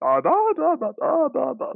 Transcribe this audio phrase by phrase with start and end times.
[0.00, 1.74] Da, da, da, da, da, da, da.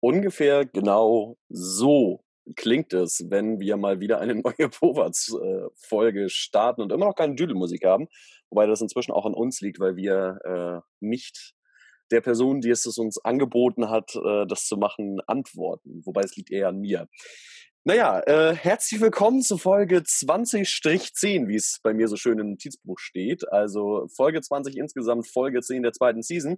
[0.00, 2.24] Ungefähr genau so
[2.56, 7.84] klingt es, wenn wir mal wieder eine neue Povats-Folge starten und immer noch keine Düdelmusik
[7.84, 8.08] haben.
[8.50, 11.54] Wobei das inzwischen auch an uns liegt, weil wir äh, nicht
[12.10, 16.02] der Person, die es uns angeboten hat, äh, das zu machen, antworten.
[16.04, 17.08] Wobei es liegt eher an mir.
[17.86, 22.98] Naja, äh, herzlich willkommen zu Folge 20-10, wie es bei mir so schön im Notizbuch
[22.98, 23.46] steht.
[23.52, 26.56] Also Folge 20 insgesamt, Folge 10 der zweiten Season.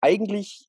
[0.00, 0.68] Eigentlich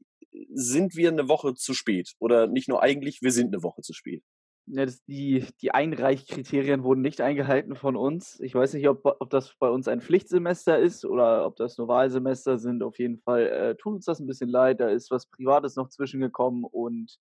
[0.53, 2.13] sind wir eine Woche zu spät.
[2.19, 4.23] Oder nicht nur eigentlich, wir sind eine Woche zu spät.
[4.67, 8.39] Ja, das, die, die Einreichkriterien wurden nicht eingehalten von uns.
[8.41, 11.87] Ich weiß nicht, ob, ob das bei uns ein Pflichtsemester ist oder ob das nur
[11.87, 12.83] Wahlsemester sind.
[12.83, 14.79] Auf jeden Fall äh, tut uns das ein bisschen leid.
[14.79, 17.17] Da ist was Privates noch zwischengekommen und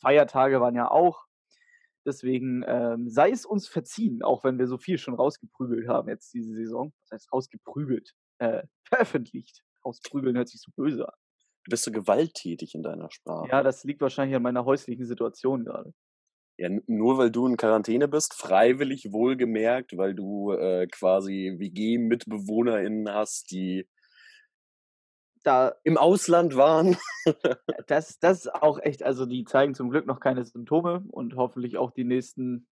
[0.00, 1.24] Feiertage waren ja auch.
[2.04, 6.32] Deswegen ähm, sei es uns verziehen, auch wenn wir so viel schon rausgeprügelt haben jetzt
[6.34, 6.92] diese Saison.
[7.02, 9.62] Das heißt, rausgeprügelt, äh, veröffentlicht.
[9.84, 11.19] Rausprügeln hört sich so böse an.
[11.64, 13.48] Du bist so gewalttätig in deiner Sprache.
[13.50, 15.92] Ja, das liegt wahrscheinlich an meiner häuslichen Situation gerade.
[16.58, 23.50] Ja, nur weil du in Quarantäne bist, freiwillig wohlgemerkt, weil du äh, quasi WG-MitbewohnerInnen hast,
[23.50, 23.88] die
[25.42, 26.96] da im Ausland waren.
[27.86, 31.78] das, das ist auch echt, also die zeigen zum Glück noch keine Symptome und hoffentlich
[31.78, 32.66] auch die nächsten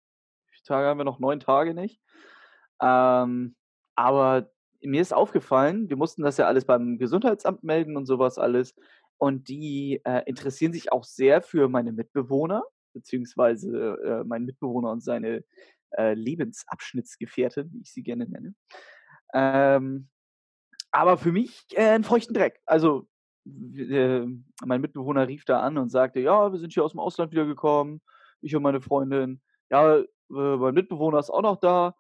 [0.66, 2.02] Tage haben wir noch neun Tage nicht.
[2.82, 3.56] Ähm,
[3.96, 8.76] aber mir ist aufgefallen, wir mussten das ja alles beim Gesundheitsamt melden und sowas alles.
[9.18, 12.64] Und die äh, interessieren sich auch sehr für meine Mitbewohner
[12.98, 15.44] beziehungsweise äh, mein Mitbewohner und seine
[15.92, 18.56] äh, Lebensabschnittsgefährtin, wie ich sie gerne nenne.
[19.34, 20.10] Ähm,
[20.92, 22.60] aber für mich äh, einen feuchten Dreck.
[22.66, 23.08] Also
[23.46, 24.26] äh,
[24.66, 28.02] mein Mitbewohner rief da an und sagte, ja, wir sind hier aus dem Ausland wiedergekommen,
[28.42, 29.42] ich und meine Freundin.
[29.70, 31.96] Ja, mein Mitbewohner ist auch noch da.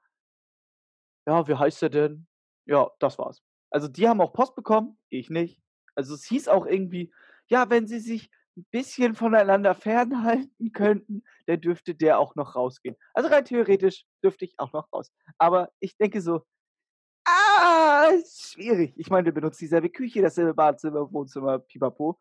[1.28, 2.28] Ja, wie heißt er denn?
[2.68, 3.42] Ja, das war's.
[3.72, 5.62] Also die haben auch Post bekommen, ich nicht.
[5.96, 7.12] Also es hieß auch irgendwie,
[7.48, 12.96] ja, wenn sie sich ein bisschen voneinander fernhalten könnten, dann dürfte der auch noch rausgehen.
[13.14, 15.12] Also rein theoretisch dürfte ich auch noch raus.
[15.38, 16.44] Aber ich denke so,
[17.26, 18.94] ah, schwierig.
[18.98, 22.20] Ich meine, wir benutzen dieselbe Küche, dasselbe Badezimmer, Wohnzimmer, pipapo.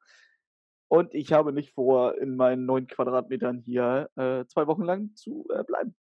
[0.88, 5.46] Und ich habe nicht vor, in meinen neun Quadratmetern hier äh, zwei Wochen lang zu
[5.52, 5.96] äh, bleiben.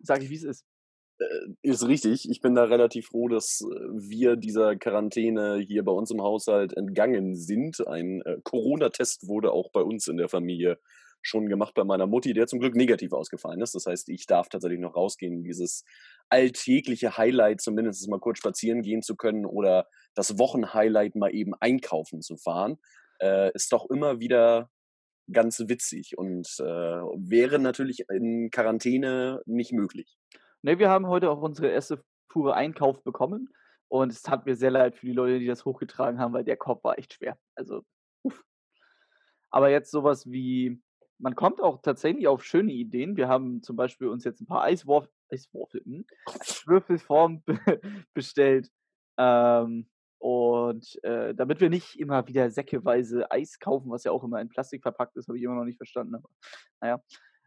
[0.00, 0.66] Sage ich, wie es ist.
[1.18, 1.24] Äh,
[1.62, 2.28] ist richtig.
[2.30, 6.76] Ich bin da relativ froh, dass äh, wir dieser Quarantäne hier bei uns im Haushalt
[6.76, 7.86] entgangen sind.
[7.86, 10.78] Ein äh, Corona-Test wurde auch bei uns in der Familie
[11.22, 13.74] schon gemacht bei meiner Mutti, der zum Glück negativ ausgefallen ist.
[13.74, 15.84] Das heißt, ich darf tatsächlich noch rausgehen, dieses
[16.28, 22.22] alltägliche Highlight zumindest mal kurz spazieren gehen zu können oder das Wochenhighlight mal eben einkaufen
[22.22, 22.78] zu fahren,
[23.20, 24.70] äh, ist doch immer wieder
[25.32, 30.16] ganz witzig und äh, wäre natürlich in Quarantäne nicht möglich.
[30.66, 33.48] Ne, wir haben heute auch unsere erste pure Einkauf bekommen.
[33.86, 36.56] Und es tat mir sehr leid für die Leute, die das hochgetragen haben, weil der
[36.56, 37.38] Korb war echt schwer.
[37.54, 37.82] Also,
[38.24, 38.42] uff.
[39.52, 40.82] Aber jetzt sowas wie,
[41.18, 43.16] man kommt auch tatsächlich auf schöne Ideen.
[43.16, 46.04] Wir haben zum Beispiel uns jetzt ein paar Eiswurf, hm?
[46.66, 47.44] Würfelformen
[48.12, 48.68] bestellt.
[49.18, 49.88] Ähm,
[50.18, 54.48] und äh, damit wir nicht immer wieder säckeweise Eis kaufen, was ja auch immer in
[54.48, 56.16] Plastik verpackt ist, habe ich immer noch nicht verstanden.
[56.16, 56.28] Aber
[56.80, 57.00] naja.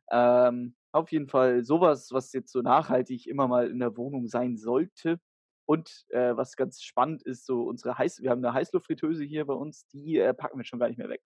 [0.09, 4.57] Ähm, auf jeden Fall sowas, was jetzt so nachhaltig immer mal in der Wohnung sein
[4.57, 5.19] sollte.
[5.65, 9.53] Und äh, was ganz spannend ist, so unsere Heiß, wir haben eine Heißluftfritteuse hier bei
[9.53, 11.21] uns, die äh, packen wir schon gar nicht mehr weg.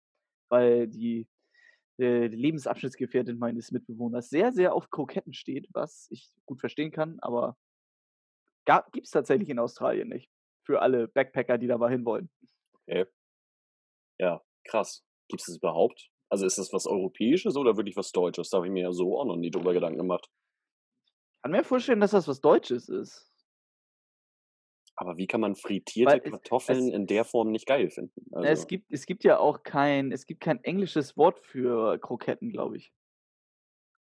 [0.48, 1.28] Weil die,
[1.98, 7.18] äh, die Lebensabschnittsgefährtin meines Mitbewohners sehr, sehr auf Kroketten steht, was ich gut verstehen kann,
[7.20, 7.56] aber
[8.92, 10.30] gibt es tatsächlich in Australien nicht.
[10.64, 12.30] Für alle Backpacker, die da mal hinwollen.
[12.74, 13.06] Okay.
[14.18, 15.04] Ja, krass.
[15.28, 16.11] Gibt es das überhaupt?
[16.32, 18.48] Also ist das was Europäisches oder wirklich was Deutsches?
[18.48, 20.30] Da habe ich mir ja so auch noch nie drüber Gedanken gemacht.
[21.04, 23.30] Ich kann mir vorstellen, dass das was Deutsches ist.
[24.96, 28.24] Aber wie kann man frittierte es, Kartoffeln es, in der Form nicht geil finden?
[28.32, 32.48] Also es, gibt, es gibt ja auch kein, es gibt kein englisches Wort für Kroketten,
[32.48, 32.94] glaube ich.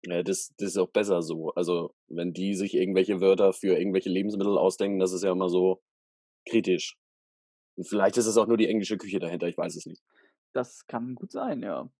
[0.03, 1.51] Ja, das, das ist auch besser so.
[1.53, 5.83] Also, wenn die sich irgendwelche Wörter für irgendwelche Lebensmittel ausdenken, das ist ja immer so
[6.49, 6.97] kritisch.
[7.75, 10.01] Und vielleicht ist es auch nur die englische Küche dahinter, ich weiß es nicht.
[10.53, 11.91] Das kann gut sein, ja.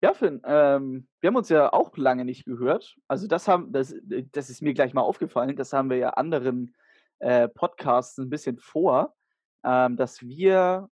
[0.00, 2.96] Ja, Finn, ähm, wir haben uns ja auch lange nicht gehört.
[3.08, 6.10] Also das haben, das, äh, das ist mir gleich mal aufgefallen, das haben wir ja
[6.10, 6.76] anderen
[7.18, 9.16] äh, Podcasts ein bisschen vor,
[9.64, 10.88] ähm, dass wir,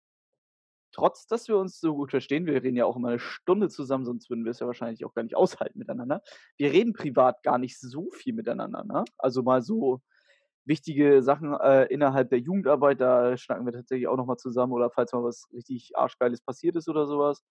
[0.93, 4.05] trotz dass wir uns so gut verstehen, wir reden ja auch immer eine Stunde zusammen,
[4.05, 6.23] sonst würden wir es ja wahrscheinlich auch gar nicht aushalten miteinander.
[6.57, 9.05] Wir reden privat gar nicht so viel miteinander, ne?
[9.19, 10.01] Also mal so
[10.65, 15.13] wichtige Sachen äh, innerhalb der Jugendarbeit, da schnacken wir tatsächlich auch nochmal zusammen oder falls
[15.13, 17.43] mal was richtig Arschgeiles passiert ist oder sowas.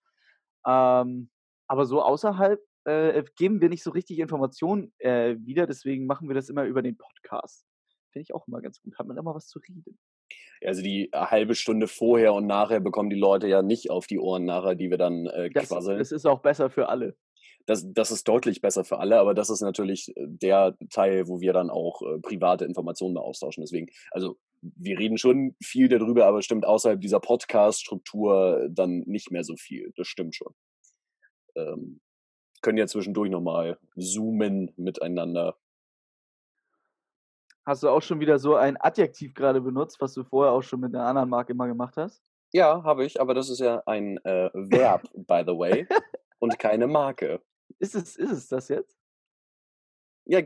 [0.65, 1.29] Ähm,
[1.71, 6.35] aber so außerhalb äh, geben wir nicht so richtig Informationen äh, wieder, deswegen machen wir
[6.35, 7.65] das immer über den Podcast.
[8.11, 9.97] Finde ich auch immer ganz gut, hat man immer was zu reden.
[10.65, 14.43] Also die halbe Stunde vorher und nachher bekommen die Leute ja nicht auf die Ohren
[14.43, 15.97] nachher, die wir dann äh, Das, quasseln.
[15.97, 17.15] das ist auch besser für alle.
[17.67, 21.39] Das, das ist deutlich besser für alle, aber das ist natürlich äh, der Teil, wo
[21.39, 23.63] wir dann auch äh, private Informationen austauschen.
[23.63, 29.45] Deswegen, also wir reden schon viel darüber, aber stimmt außerhalb dieser Podcast-Struktur dann nicht mehr
[29.45, 29.93] so viel.
[29.95, 30.53] Das stimmt schon.
[31.55, 32.01] Ähm,
[32.61, 35.57] können ja zwischendurch nochmal zoomen miteinander.
[37.65, 40.79] Hast du auch schon wieder so ein Adjektiv gerade benutzt, was du vorher auch schon
[40.79, 42.23] mit einer anderen Marke immer gemacht hast?
[42.53, 45.87] Ja, habe ich, aber das ist ja ein äh, Verb, by the way,
[46.39, 47.41] und keine Marke.
[47.79, 48.97] Ist es, ist es das jetzt?
[50.25, 50.41] Ja,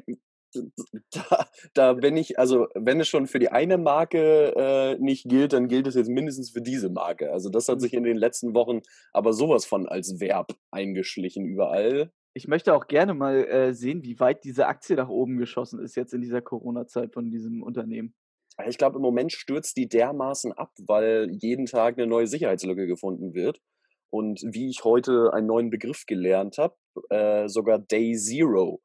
[1.12, 5.54] da, da bin ich, also wenn es schon für die eine Marke äh, nicht gilt,
[5.54, 7.32] dann gilt es jetzt mindestens für diese Marke.
[7.32, 7.80] Also das hat Hm.
[7.82, 8.82] sich in den letzten Wochen
[9.14, 12.12] aber sowas von als Verb eingeschlichen überall.
[12.34, 15.96] Ich möchte auch gerne mal äh, sehen, wie weit diese Aktie nach oben geschossen ist
[15.96, 18.14] jetzt in dieser Corona-Zeit von diesem Unternehmen.
[18.58, 22.88] Aber Ich glaube, im Moment stürzt die dermaßen ab, weil jeden Tag eine neue Sicherheitslücke
[22.88, 23.62] gefunden wird.
[24.10, 26.76] Und wie ich heute einen neuen Begriff gelernt habe,
[27.10, 28.82] äh, sogar Day Zero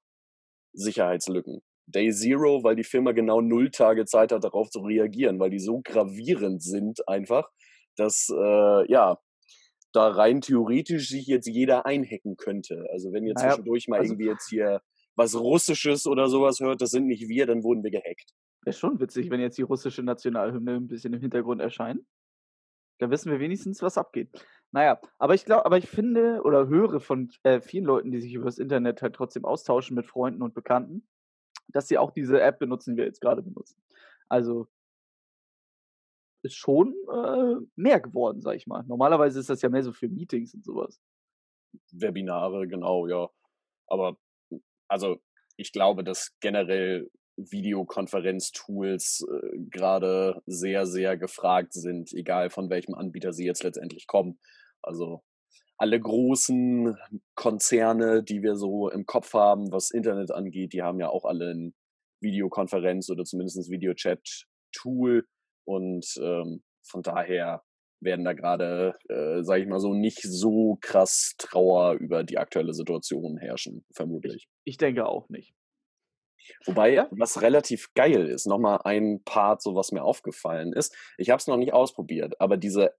[0.72, 1.62] Sicherheitslücken.
[1.86, 5.58] Day Zero, weil die Firma genau null Tage Zeit hat, darauf zu reagieren, weil die
[5.58, 7.48] so gravierend sind einfach,
[7.96, 9.18] dass äh, ja
[9.92, 12.86] da rein theoretisch sich jetzt jeder einhacken könnte.
[12.92, 14.80] Also wenn ihr Naja, zwischendurch mal also irgendwie jetzt hier
[15.16, 18.32] was Russisches oder sowas hört, das sind nicht wir, dann wurden wir gehackt.
[18.64, 22.00] wäre schon witzig, wenn jetzt die russische Nationalhymne ein bisschen im Hintergrund erscheint.
[22.98, 24.30] Da wissen wir wenigstens, was abgeht.
[24.72, 28.34] Naja, aber ich glaube, aber ich finde oder höre von äh, vielen Leuten, die sich
[28.34, 31.08] über das Internet halt trotzdem austauschen mit Freunden und Bekannten,
[31.68, 33.82] dass sie auch diese App benutzen, die wir jetzt gerade benutzen.
[34.28, 34.68] Also
[36.42, 38.84] ist schon äh, mehr geworden, sag ich mal.
[38.84, 41.00] Normalerweise ist das ja mehr so für Meetings und sowas.
[41.92, 43.28] Webinare, genau, ja.
[43.88, 44.16] Aber
[44.88, 45.20] also
[45.56, 53.32] ich glaube, dass generell Videokonferenztools äh, gerade sehr, sehr gefragt sind, egal von welchem Anbieter
[53.32, 54.38] sie jetzt letztendlich kommen.
[54.82, 55.22] Also
[55.76, 56.96] alle großen
[57.34, 61.52] Konzerne, die wir so im Kopf haben, was Internet angeht, die haben ja auch alle
[61.52, 61.74] ein
[62.20, 65.26] Videokonferenz oder zumindest ein Videochat-Tool.
[65.66, 67.62] Und ähm, von daher
[68.02, 72.74] werden da gerade, äh, sage ich mal so, nicht so krass Trauer über die aktuelle
[72.74, 74.48] Situation herrschen, vermutlich.
[74.64, 75.54] Ich denke auch nicht.
[76.66, 77.08] Wobei, Ja.
[77.10, 80.96] was relativ geil ist, nochmal ein Part, so was mir aufgefallen ist.
[81.18, 82.94] Ich habe es noch nicht ausprobiert, aber diese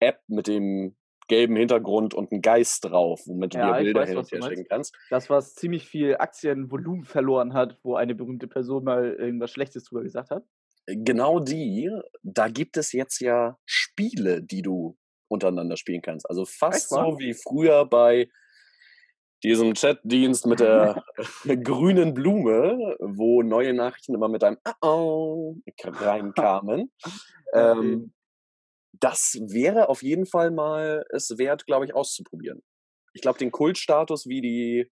[0.00, 0.96] App mit dem
[1.28, 4.66] gelben Hintergrund und ein Geist drauf, womit du Ja, dir ich Bilder weiß, du schicken
[4.68, 4.94] kannst.
[5.10, 10.02] Das, was ziemlich viel Aktienvolumen verloren hat, wo eine berühmte Person mal irgendwas Schlechtes drüber
[10.02, 10.44] gesagt hat.
[10.86, 11.90] Genau die,
[12.22, 14.96] da gibt es jetzt ja Spiele, die du
[15.28, 16.28] untereinander spielen kannst.
[16.30, 18.28] Also fast so wie früher bei
[19.42, 21.02] diesem Chatdienst mit der
[21.64, 26.90] grünen Blume, wo neue Nachrichten immer mit einem Uh-oh reinkamen.
[27.52, 28.12] Ja, ähm,
[29.00, 32.62] das wäre auf jeden Fall mal es wert, glaube ich, auszuprobieren.
[33.12, 34.90] Ich glaube, den Kultstatus wie die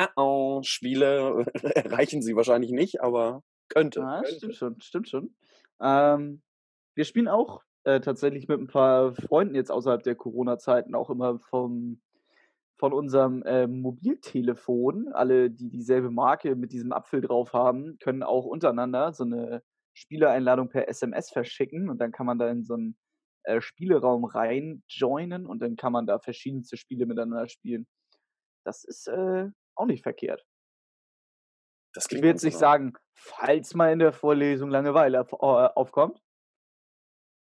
[0.00, 1.46] Uh-oh-Spiele
[1.76, 4.00] erreichen sie wahrscheinlich nicht, aber könnte.
[4.00, 4.36] Ja, könnte.
[4.36, 5.34] stimmt schon, stimmt schon.
[5.80, 6.42] Ähm,
[6.94, 11.38] wir spielen auch äh, tatsächlich mit ein paar Freunden jetzt außerhalb der Corona-Zeiten auch immer
[11.38, 12.00] vom,
[12.78, 15.08] von unserem äh, Mobiltelefon.
[15.12, 19.62] Alle, die dieselbe Marke mit diesem Apfel drauf haben, können auch untereinander so eine
[19.94, 22.96] Spieleeinladung per SMS verschicken und dann kann man da in so einen
[23.44, 27.86] äh, Spieleraum rein joinen und dann kann man da verschiedenste Spiele miteinander spielen.
[28.64, 30.44] Das ist äh, auch nicht verkehrt.
[31.94, 36.20] Das Ich will jetzt nicht sagen, falls mal in der Vorlesung Langeweile auf, aufkommt,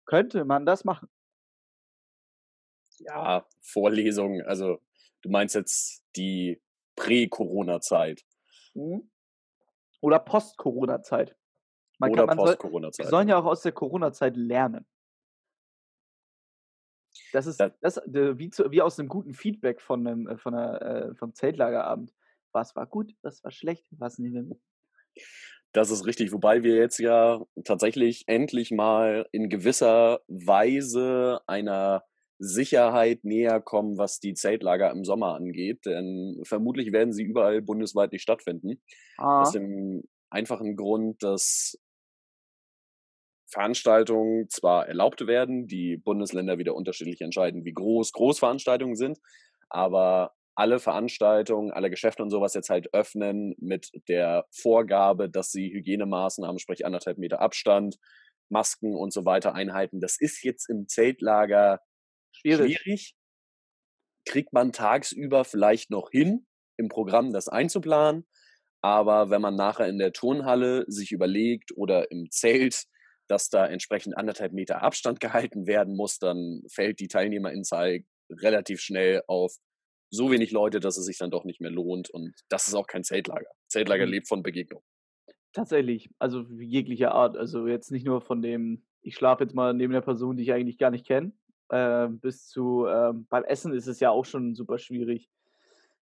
[0.05, 1.10] könnte man das machen.
[3.00, 4.81] Ja, Vorlesungen, also
[5.22, 6.62] du meinst jetzt die
[6.96, 8.24] Prä-Corona-Zeit
[10.01, 11.38] Oder Post-Corona-Zeit.
[12.00, 13.08] Man oder soll, wir Post-Corona-Zeit.
[13.08, 14.86] sollen ja auch aus der Corona-Zeit lernen.
[17.33, 20.38] Das ist Da- das, äh, wie, zu, wie aus einem guten Feedback von einem, äh,
[20.38, 22.13] von einer, äh, vom Zeltlagerabend.
[22.51, 24.59] Was war gut, was war schlecht, was nehmen wir mit?
[25.73, 32.03] Das ist richtig, wobei wir jetzt ja tatsächlich endlich mal in gewisser Weise einer
[32.39, 35.85] Sicherheit näher kommen, was die Zeltlager im Sommer angeht.
[35.85, 38.81] Denn vermutlich werden sie überall bundesweit nicht stattfinden.
[39.17, 41.77] Ah, Aus dem einfachen Grund, dass
[43.51, 49.20] Veranstaltungen zwar erlaubt werden, die Bundesländer wieder unterschiedlich entscheiden, wie groß Großveranstaltungen sind,
[49.70, 55.72] aber alle Veranstaltungen, alle Geschäfte und sowas jetzt halt öffnen mit der Vorgabe, dass sie
[55.74, 57.98] Hygienemaßnahmen, sprich anderthalb Meter Abstand,
[58.50, 60.01] Masken und so weiter einhalten.
[60.01, 61.79] Das ist jetzt im Zeltlager
[62.31, 62.77] schwierig.
[62.77, 63.15] schwierig.
[64.25, 66.46] Kriegt man tagsüber vielleicht noch hin,
[66.77, 68.27] im Programm das einzuplanen.
[68.81, 72.86] Aber wenn man nachher in der Turnhalle sich überlegt oder im Zelt,
[73.31, 79.23] dass da entsprechend anderthalb Meter Abstand gehalten werden muss, dann fällt die Teilnehmerinzahl relativ schnell
[79.27, 79.55] auf
[80.09, 82.09] so wenig Leute, dass es sich dann doch nicht mehr lohnt.
[82.09, 83.50] Und das ist auch kein Zeltlager.
[83.69, 84.11] Zeltlager mhm.
[84.11, 84.83] lebt von Begegnung.
[85.53, 87.38] Tatsächlich, also jeglicher Art.
[87.38, 90.51] Also jetzt nicht nur von dem, ich schlafe jetzt mal neben der Person, die ich
[90.51, 91.31] eigentlich gar nicht kenne,
[91.69, 95.29] äh, bis zu äh, beim Essen ist es ja auch schon super schwierig.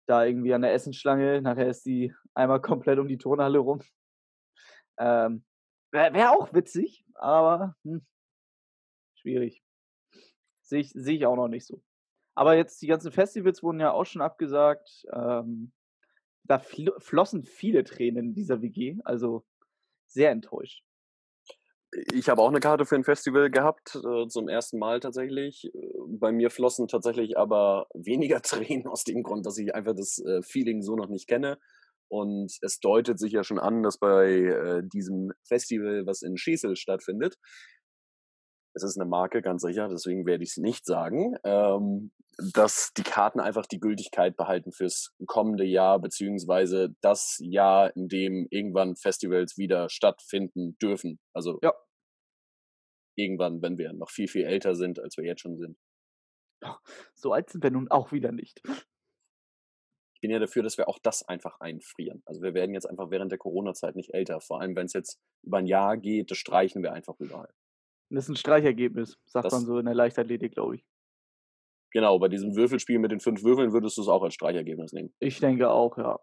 [0.07, 3.81] Da irgendwie an der Essensschlange, nachher ist die einmal komplett um die Turnhalle rum.
[4.99, 5.45] Ähm,
[5.91, 8.05] Wäre wär auch witzig, aber hm,
[9.15, 9.63] schwierig.
[10.63, 11.83] Sehe ich, seh ich auch noch nicht so.
[12.35, 15.07] Aber jetzt die ganzen Festivals wurden ja auch schon abgesagt.
[15.13, 15.73] Ähm,
[16.45, 19.45] da flossen viele Tränen in dieser WG, also
[20.07, 20.83] sehr enttäuscht.
[22.13, 25.73] Ich habe auch eine Karte für ein Festival gehabt, äh, zum ersten Mal tatsächlich.
[25.75, 30.19] Äh, bei mir flossen tatsächlich aber weniger Tränen aus dem Grund, dass ich einfach das
[30.19, 31.59] äh, Feeling so noch nicht kenne.
[32.09, 36.77] Und es deutet sich ja schon an, dass bei äh, diesem Festival, was in Schesel
[36.77, 37.37] stattfindet,
[38.77, 42.13] es ist eine Marke, ganz sicher, deswegen werde ich es nicht sagen, ähm,
[42.53, 48.47] dass die Karten einfach die Gültigkeit behalten fürs kommende Jahr, beziehungsweise das Jahr, in dem
[48.51, 51.19] irgendwann Festivals wieder stattfinden dürfen.
[51.33, 51.73] Also ja.
[53.17, 55.79] irgendwann, wenn wir noch viel, viel älter sind, als wir jetzt schon sind.
[57.15, 58.61] So alt sind wir nun auch wieder nicht.
[60.17, 62.23] Ich bin ja dafür, dass wir auch das einfach einfrieren.
[62.25, 64.41] Also wir werden jetzt einfach während der Corona-Zeit nicht älter.
[64.41, 67.53] Vor allem, wenn es jetzt über ein Jahr geht, das streichen wir einfach überall.
[68.09, 70.87] Das ist ein Streichergebnis, sagt das, man so in der Leichtathletik, glaube ich.
[71.93, 75.13] Genau, bei diesem Würfelspiel mit den fünf Würfeln würdest du es auch als Streichergebnis nehmen.
[75.19, 76.19] Ich denke auch, ja.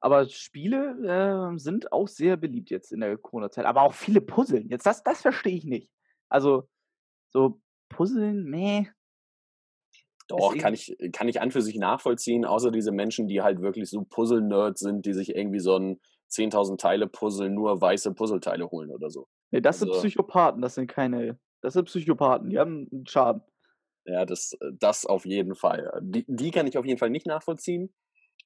[0.00, 3.66] Aber Spiele äh, sind auch sehr beliebt jetzt in der Corona-Zeit.
[3.66, 4.70] Aber auch viele Puzzeln.
[4.70, 5.90] Jetzt, das, das verstehe ich nicht.
[6.30, 6.66] Also,
[7.30, 8.88] so Puzzeln, meh.
[10.38, 13.88] Doch, kann ich, kann ich an für sich nachvollziehen, außer diese Menschen, die halt wirklich
[13.90, 18.90] so Puzzle-Nerds sind, die sich irgendwie so ein 10.000 Teile Puzzle nur weiße Puzzleteile holen
[18.90, 19.28] oder so.
[19.50, 21.38] Nee, das also, sind Psychopathen, das sind keine.
[21.60, 23.42] Das sind Psychopathen, die haben einen Schaden.
[24.04, 25.92] Ja, das, das auf jeden Fall.
[26.02, 27.92] Die, die kann ich auf jeden Fall nicht nachvollziehen.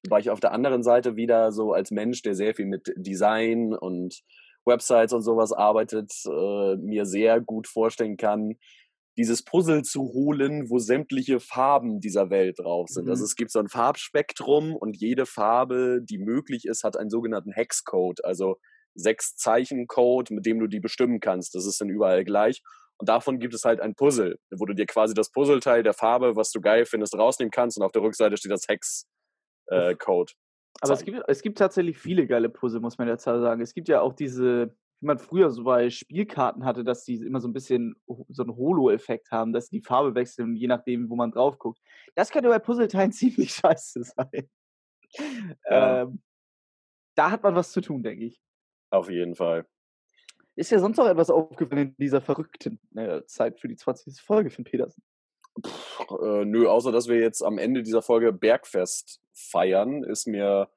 [0.07, 3.73] Weil ich auf der anderen Seite wieder so als Mensch, der sehr viel mit Design
[3.73, 4.21] und
[4.63, 8.57] Websites und sowas arbeitet, äh, mir sehr gut vorstellen kann,
[9.17, 13.03] dieses Puzzle zu holen, wo sämtliche Farben dieser Welt drauf sind.
[13.03, 13.11] Also mhm.
[13.17, 17.51] Also es gibt so ein Farbspektrum und jede Farbe, die möglich ist, hat einen sogenannten
[17.51, 18.57] Hexcode, also
[18.93, 21.55] sechs Zeichen Code, mit dem du die bestimmen kannst.
[21.55, 22.61] Das ist dann überall gleich.
[22.99, 26.35] Und davon gibt es halt ein Puzzle, wo du dir quasi das Puzzleteil der Farbe,
[26.35, 30.31] was du geil findest, rausnehmen kannst und auf der Rückseite steht das Hex-Code.
[30.31, 33.61] Äh, Aber es gibt, es gibt tatsächlich viele geile Puzzle, muss man jetzt sagen.
[33.61, 37.39] Es gibt ja auch diese, wie man früher so bei Spielkarten hatte, dass die immer
[37.39, 37.95] so ein bisschen
[38.29, 41.79] so einen Holo-Effekt haben, dass die Farbe wechseln, je nachdem, wo man drauf guckt.
[42.15, 44.49] Das könnte bei Puzzleteilen ziemlich scheiße sein.
[45.69, 46.01] Ja.
[46.01, 46.21] Ähm,
[47.15, 48.41] da hat man was zu tun, denke ich.
[48.89, 49.65] Auf jeden Fall.
[50.55, 54.19] Ist ja sonst noch etwas aufgefallen in dieser verrückten äh, Zeit für die 20.
[54.19, 55.03] Folge von Petersen?
[55.63, 60.69] Pff, äh, nö, außer dass wir jetzt am Ende dieser Folge Bergfest feiern, ist mir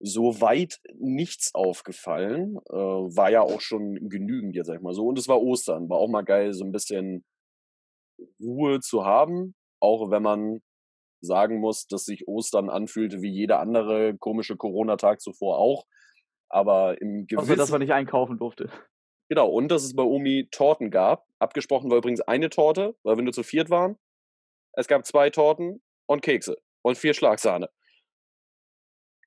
[0.00, 2.56] soweit nichts aufgefallen.
[2.70, 5.06] Äh, war ja auch schon genügend, jetzt sag ich mal so.
[5.06, 5.88] Und es war Ostern.
[5.88, 7.24] War auch mal geil, so ein bisschen
[8.40, 9.54] Ruhe zu haben.
[9.80, 10.60] Auch wenn man
[11.22, 15.86] sagen muss, dass sich Ostern anfühlte wie jeder andere komische Corona-Tag zuvor auch.
[16.48, 17.50] Aber im Gewissen.
[17.50, 18.70] Außer, dass man nicht einkaufen durfte.
[19.28, 21.26] Genau, und dass es bei Omi Torten gab.
[21.38, 23.96] Abgesprochen war übrigens eine Torte, weil wir nur zu viert waren.
[24.72, 27.70] Es gab zwei Torten und Kekse und vier Schlagsahne.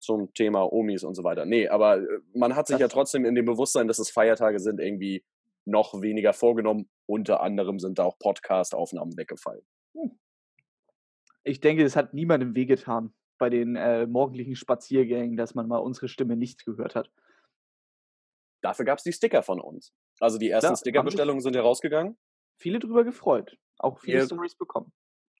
[0.03, 1.45] Zum Thema Omis und so weiter.
[1.45, 4.81] Nee, aber äh, man hat sich ja trotzdem in dem Bewusstsein, dass es Feiertage sind,
[4.81, 5.23] irgendwie
[5.65, 6.89] noch weniger vorgenommen.
[7.05, 9.65] Unter anderem sind da auch Podcast-Aufnahmen weggefallen.
[9.95, 10.19] Hm.
[11.43, 16.09] Ich denke, es hat niemandem wehgetan bei den äh, morgendlichen Spaziergängen, dass man mal unsere
[16.09, 17.09] Stimme nicht gehört hat.
[18.61, 19.93] Dafür gab es die Sticker von uns.
[20.19, 22.17] Also die ersten Stickerbestellungen sind ja rausgegangen.
[22.57, 23.57] Viele drüber gefreut.
[23.77, 24.91] Auch viele ihr, Stories bekommen.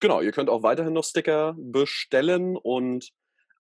[0.01, 3.13] Genau, ihr könnt auch weiterhin noch Sticker bestellen und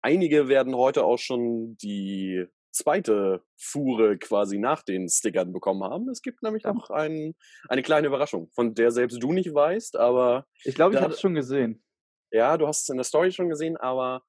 [0.03, 6.09] einige werden heute auch schon die zweite Fuhre quasi nach den Stickern bekommen haben.
[6.09, 6.73] Es gibt nämlich ja.
[6.73, 7.35] noch ein,
[7.69, 10.45] eine kleine Überraschung, von der selbst du nicht weißt, aber.
[10.63, 11.83] Ich glaube, ich habe es schon gesehen.
[12.31, 14.23] Ja, du hast es in der Story schon gesehen, aber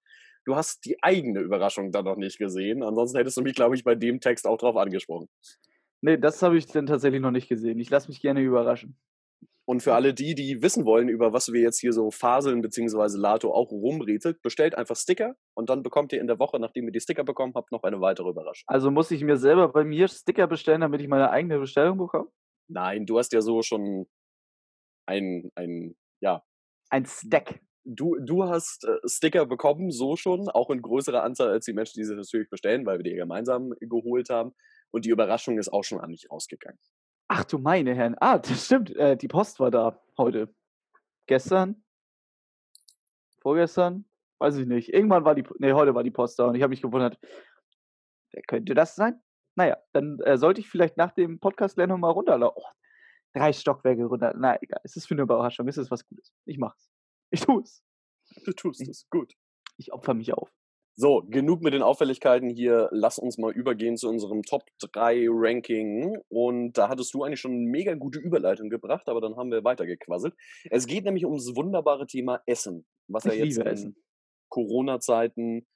[0.44, 2.82] du hast die eigene Überraschung dann noch nicht gesehen.
[2.82, 5.28] Ansonsten hättest du mich, glaube ich, bei dem Text auch drauf angesprochen.
[6.02, 7.80] Nee, das habe ich dann tatsächlich noch nicht gesehen.
[7.80, 8.98] Ich lasse mich gerne überraschen.
[9.66, 13.18] Und für alle die, die wissen wollen, über was wir jetzt hier so faseln, beziehungsweise
[13.18, 16.92] Lato auch rumrätselt, bestellt einfach Sticker und dann bekommt ihr in der Woche, nachdem ihr
[16.92, 18.64] die Sticker bekommen habt, noch eine weitere Überraschung.
[18.66, 22.30] Also muss ich mir selber bei mir Sticker bestellen, damit ich meine eigene Bestellung bekomme?
[22.68, 24.06] Nein, du hast ja so schon
[25.06, 26.42] ein, ein ja.
[26.90, 31.66] Ein Stack du, du hast äh, Sticker bekommen, so schon, auch in größerer Anzahl als
[31.66, 34.54] die Menschen, die sie natürlich bestellen, weil wir die gemeinsam geholt haben.
[34.90, 36.78] Und die Überraschung ist auch schon an mich rausgegangen.
[37.36, 38.14] Ach du meine Herren.
[38.20, 38.94] Ah, das stimmt.
[38.94, 40.54] Äh, die Post war da heute.
[41.26, 41.82] Gestern?
[43.40, 44.04] Vorgestern?
[44.38, 44.94] Weiß ich nicht.
[44.94, 47.18] Irgendwann war die, nee, heute war die Post da und ich habe mich gewundert,
[48.30, 49.20] wer könnte das sein?
[49.56, 52.62] Naja, dann äh, sollte ich vielleicht nach dem Podcast lernen mal runterlaufen.
[52.64, 52.68] Oh,
[53.32, 54.32] drei Stockwerke runter.
[54.36, 56.32] Na egal, es ist für eine Überraschung, es ist was Gutes.
[56.44, 56.88] Ich mach's.
[57.30, 57.82] Ich tue es.
[58.44, 59.34] Du tust es, gut.
[59.76, 60.52] Ich opfer mich auf.
[60.96, 62.88] So, genug mit den Auffälligkeiten hier.
[62.92, 66.18] Lass uns mal übergehen zu unserem Top 3 Ranking.
[66.28, 69.64] Und da hattest du eigentlich schon eine mega gute Überleitung gebracht, aber dann haben wir
[69.64, 70.34] weitergequasselt.
[70.70, 73.96] Es geht nämlich ums wunderbare Thema Essen, was Ich ja jetzt in.
[74.50, 75.66] Corona-Zeiten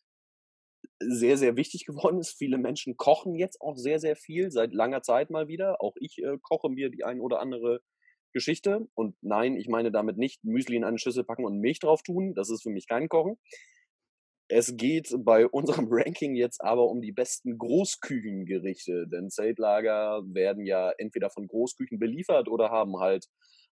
[1.00, 2.38] sehr, sehr wichtig geworden ist.
[2.38, 5.82] Viele Menschen kochen jetzt auch sehr, sehr viel, seit langer Zeit mal wieder.
[5.82, 7.80] Auch ich äh, koche mir die ein oder andere
[8.32, 8.86] Geschichte.
[8.94, 12.34] Und nein, ich meine damit nicht Müsli in eine Schüssel packen und Milch drauf tun.
[12.34, 13.36] Das ist für mich kein Kochen.
[14.50, 20.90] Es geht bei unserem Ranking jetzt aber um die besten Großküchengerichte, denn Zeltlager werden ja
[20.96, 23.26] entweder von Großküchen beliefert oder haben halt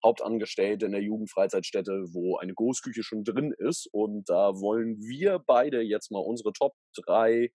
[0.03, 3.87] Hauptangestellte in der Jugendfreizeitstätte, wo eine Großküche schon drin ist.
[3.91, 6.73] Und da wollen wir beide jetzt mal unsere Top
[7.05, 7.49] 3,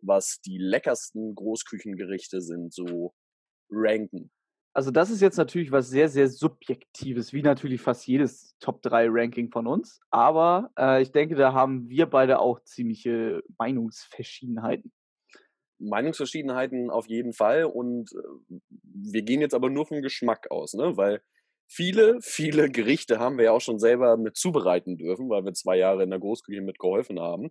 [0.00, 3.12] was die leckersten Großküchengerichte sind, so
[3.70, 4.32] ranken.
[4.74, 9.66] Also das ist jetzt natürlich was sehr, sehr Subjektives, wie natürlich fast jedes Top-3-Ranking von
[9.66, 10.00] uns.
[10.10, 14.90] Aber äh, ich denke, da haben wir beide auch ziemliche Meinungsverschiedenheiten.
[15.78, 20.96] Meinungsverschiedenheiten auf jeden Fall und äh, wir gehen jetzt aber nur vom Geschmack aus, ne?
[20.96, 21.20] Weil
[21.66, 25.76] viele, viele Gerichte haben wir ja auch schon selber mit zubereiten dürfen, weil wir zwei
[25.76, 27.50] Jahre in der Großküche mitgeholfen haben.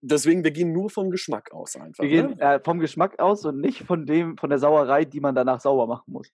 [0.00, 2.02] Deswegen, wir gehen nur vom Geschmack aus einfach.
[2.04, 2.40] Wir gehen Ne?
[2.40, 5.86] äh, vom Geschmack aus und nicht von dem, von der Sauerei, die man danach sauber
[5.88, 6.30] machen muss.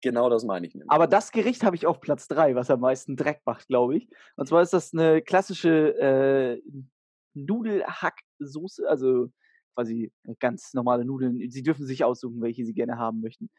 [0.00, 0.90] Genau das meine ich nämlich.
[0.90, 4.08] Aber das Gericht habe ich auf Platz 3, was am meisten Dreck macht, glaube ich.
[4.36, 6.62] Und zwar ist das eine klassische äh,
[7.34, 9.28] Nudelhacksoße, also
[9.74, 11.50] quasi ganz normale Nudeln.
[11.50, 13.50] Sie dürfen sich aussuchen, welche Sie gerne haben möchten.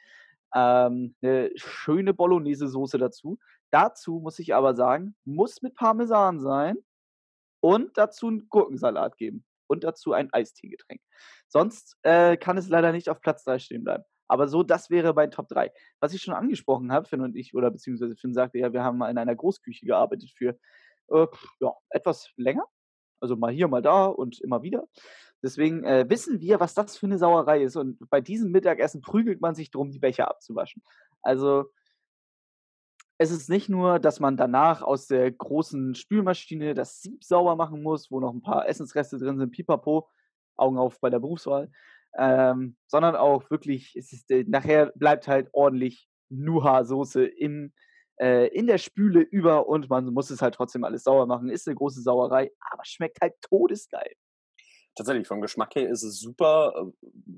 [0.53, 3.37] Ähm, eine schöne Bolognese-Soße dazu.
[3.71, 6.77] Dazu muss ich aber sagen, muss mit Parmesan sein
[7.61, 11.01] und dazu einen Gurkensalat geben und dazu ein Eisteegetränk.
[11.47, 14.03] Sonst äh, kann es leider nicht auf Platz 3 stehen bleiben.
[14.27, 15.71] Aber so, das wäre mein Top 3.
[15.99, 18.97] Was ich schon angesprochen habe, Finn und ich, oder beziehungsweise Finn sagte ja, wir haben
[18.97, 20.57] mal in einer Großküche gearbeitet für
[21.09, 21.27] äh,
[21.59, 22.65] ja, etwas länger.
[23.19, 24.85] Also mal hier, mal da und immer wieder.
[25.43, 27.75] Deswegen äh, wissen wir, was das für eine Sauerei ist.
[27.75, 30.81] Und bei diesem Mittagessen prügelt man sich drum, die Becher abzuwaschen.
[31.21, 31.65] Also
[33.21, 37.83] es ist nicht nur, dass man danach aus der großen Spülmaschine das Sieb sauber machen
[37.83, 40.09] muss, wo noch ein paar Essensreste drin sind, pipapo,
[40.55, 41.69] Augen auf bei der Berufswahl,
[42.17, 47.25] ähm, sondern auch wirklich, ist, äh, nachher bleibt halt ordentlich Nuha-Soße
[48.19, 51.49] äh, in der Spüle über und man muss es halt trotzdem alles sauber machen.
[51.49, 54.15] Ist eine große Sauerei, aber schmeckt halt todesgeil.
[54.95, 56.73] Tatsächlich, vom Geschmack her ist es super.
[56.75, 56.91] äh,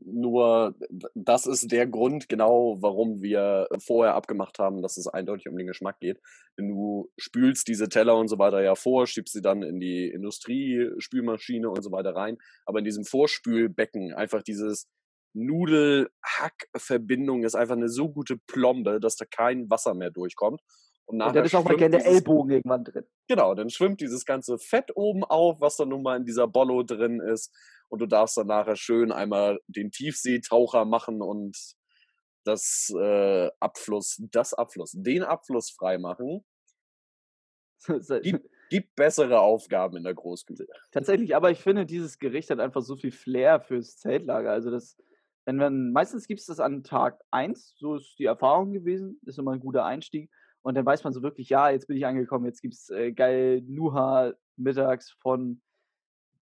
[0.06, 0.76] Nur
[1.14, 5.68] das ist der Grund, genau, warum wir vorher abgemacht haben, dass es eindeutig um den
[5.68, 6.20] Geschmack geht.
[6.58, 11.70] Du spülst diese Teller und so weiter ja vor, schiebst sie dann in die Industriespülmaschine
[11.70, 12.38] und so weiter rein.
[12.66, 14.88] Aber in diesem Vorspülbecken einfach dieses
[15.34, 20.62] Nudel-Hack-Verbindung ist einfach eine so gute Plombe, dass da kein Wasser mehr durchkommt.
[21.06, 23.06] Und Und dann ist auch mal gerne der Ellbogen irgendwann drin.
[23.28, 26.84] Genau, dann schwimmt dieses ganze Fett oben auf, was dann nun mal in dieser Bollo
[26.84, 27.54] drin ist.
[27.90, 31.76] Und du darfst dann nachher schön einmal den Tiefseetaucher machen und
[32.44, 36.44] das äh, Abfluss, das Abfluss, den Abfluss freimachen.
[38.22, 40.66] Gibt, gibt bessere Aufgaben in der Großküche.
[40.92, 44.52] Tatsächlich, aber ich finde, dieses Gericht hat einfach so viel Flair fürs Zeltlager.
[44.52, 44.98] Also das,
[45.46, 49.38] wenn man, meistens gibt es das an Tag 1, so ist die Erfahrung gewesen, ist
[49.38, 50.30] immer ein guter Einstieg.
[50.64, 53.12] Und dann weiß man so wirklich, ja, jetzt bin ich angekommen, jetzt gibt es äh,
[53.12, 55.62] geil Nuha mittags von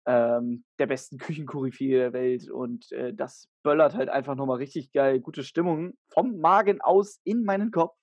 [0.06, 2.50] ähm, der besten Küchenkoryphäe der Welt.
[2.50, 7.44] Und äh, das böllert halt einfach nochmal richtig geil, gute Stimmung vom Magen aus in
[7.44, 7.96] meinen Kopf.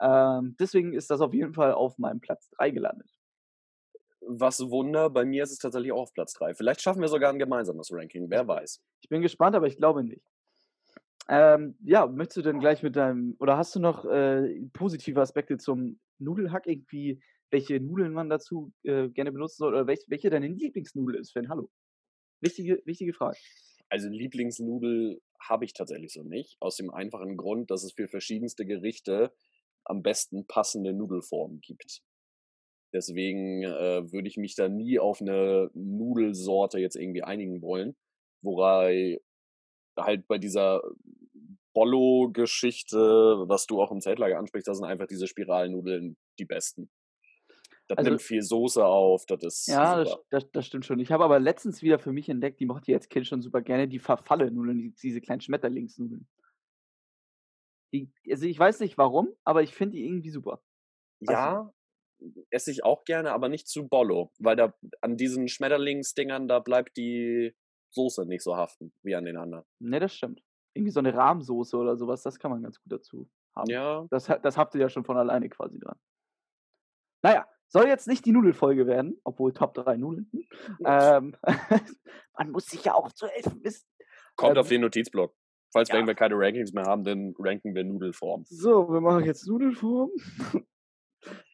[0.00, 3.10] Ähm, deswegen ist das auf jeden Fall auf meinem Platz 3 gelandet.
[4.22, 6.54] Was Wunder, bei mir ist es tatsächlich auch auf Platz 3.
[6.54, 8.80] Vielleicht schaffen wir sogar ein gemeinsames Ranking, wer weiß.
[9.02, 10.24] Ich bin gespannt, aber ich glaube nicht.
[11.32, 15.58] Ähm, ja, möchtest du denn gleich mit deinem, oder hast du noch äh, positive Aspekte
[15.58, 20.48] zum Nudelhack, irgendwie, welche Nudeln man dazu äh, gerne benutzen soll, oder welch, welche deine
[20.48, 21.48] Lieblingsnudel ist, Fan?
[21.48, 21.70] Hallo.
[22.40, 23.38] Wichtige, wichtige Frage.
[23.88, 26.56] Also Lieblingsnudel habe ich tatsächlich so nicht.
[26.58, 29.32] Aus dem einfachen Grund, dass es für verschiedenste Gerichte
[29.84, 32.02] am besten passende Nudelformen gibt.
[32.92, 37.94] Deswegen äh, würde ich mich da nie auf eine Nudelsorte jetzt irgendwie einigen wollen.
[38.42, 39.20] Wobei
[39.96, 40.82] halt bei dieser
[41.80, 42.98] Bollo-Geschichte,
[43.48, 46.90] was du auch im Zeltlager ansprichst, das sind einfach diese Spiralnudeln die besten.
[47.88, 51.00] Das Also- nimmt viel Soße auf, das ist Ja, das, das, das stimmt schon.
[51.00, 53.62] Ich habe aber letztens wieder für mich entdeckt, die mochte ich als Kind schon super
[53.62, 56.28] gerne, die Verfalle-Nudeln, die, diese kleinen Schmetterlingsnudeln.
[57.94, 60.62] Die, also ich weiß nicht warum, aber ich finde die irgendwie super.
[61.20, 61.72] Ja,
[62.50, 66.98] esse ich auch gerne, aber nicht zu Bollo, weil da an diesen Schmetterlingsdingern, da bleibt
[66.98, 67.54] die
[67.88, 69.64] Soße nicht so haften wie an den anderen.
[69.80, 70.42] Ne, das stimmt.
[70.74, 73.70] Irgendwie so eine Rahmsoße oder sowas, das kann man ganz gut dazu haben.
[73.70, 74.06] Ja.
[74.10, 75.98] Das, das habt ihr ja schon von alleine quasi dran.
[77.22, 80.30] Naja, soll jetzt nicht die Nudelfolge werden, obwohl Top 3 Nudeln.
[80.84, 81.36] Ähm,
[82.36, 83.86] man muss sich ja auch zu helfen wissen.
[84.36, 85.34] Kommt Ähm, auf den Notizblock.
[85.72, 86.04] Falls ja.
[86.04, 88.44] wir keine Rankings mehr haben, dann ranken wir Nudelform.
[88.48, 90.10] So, wir machen jetzt Nudelform.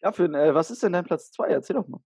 [0.02, 1.48] ja, Finn, äh, was ist denn dein Platz 2?
[1.48, 2.00] Erzähl doch mal.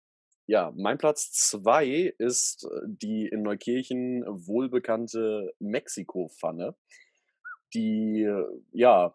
[0.50, 6.74] Ja, mein Platz zwei ist äh, die in Neukirchen wohlbekannte Mexiko-Pfanne,
[7.72, 9.14] die äh, ja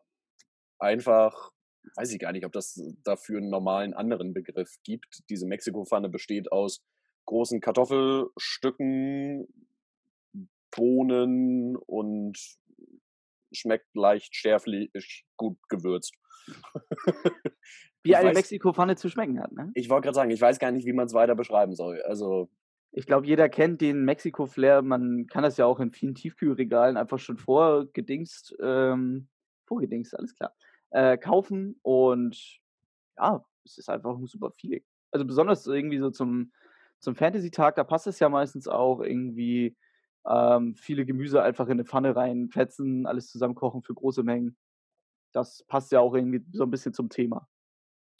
[0.79, 1.51] einfach,
[1.97, 5.23] weiß ich gar nicht, ob das dafür einen normalen anderen Begriff gibt.
[5.29, 6.81] Diese Mexiko-Pfanne besteht aus
[7.25, 9.45] großen Kartoffelstücken,
[10.73, 12.39] Bohnen und
[13.51, 16.15] schmeckt leicht schärflich, gut gewürzt.
[18.05, 19.71] Wie Ich eine Mexiko-Pfanne zu schmecken hat, ne?
[19.73, 22.01] Ich wollte gerade sagen, ich weiß gar nicht, wie man es weiter beschreiben soll.
[22.03, 22.49] Also,
[22.91, 24.81] Ich glaube, jeder kennt den Mexiko-Flair.
[24.81, 29.27] Man kann das ja auch in vielen Tiefkühlregalen einfach schon vorgedingst, ähm,
[29.65, 30.55] vorgedingst, alles klar,
[30.91, 31.79] äh, kaufen.
[31.81, 32.59] Und
[33.17, 34.83] ja, es ist einfach ein super Feeling.
[35.11, 36.53] Also besonders so irgendwie so zum,
[36.99, 39.77] zum Fantasy-Tag, da passt es ja meistens auch irgendwie
[40.27, 44.57] ähm, viele Gemüse einfach in eine Pfanne reinfetzen, alles zusammenkochen für große Mengen.
[45.33, 47.47] Das passt ja auch irgendwie so ein bisschen zum Thema.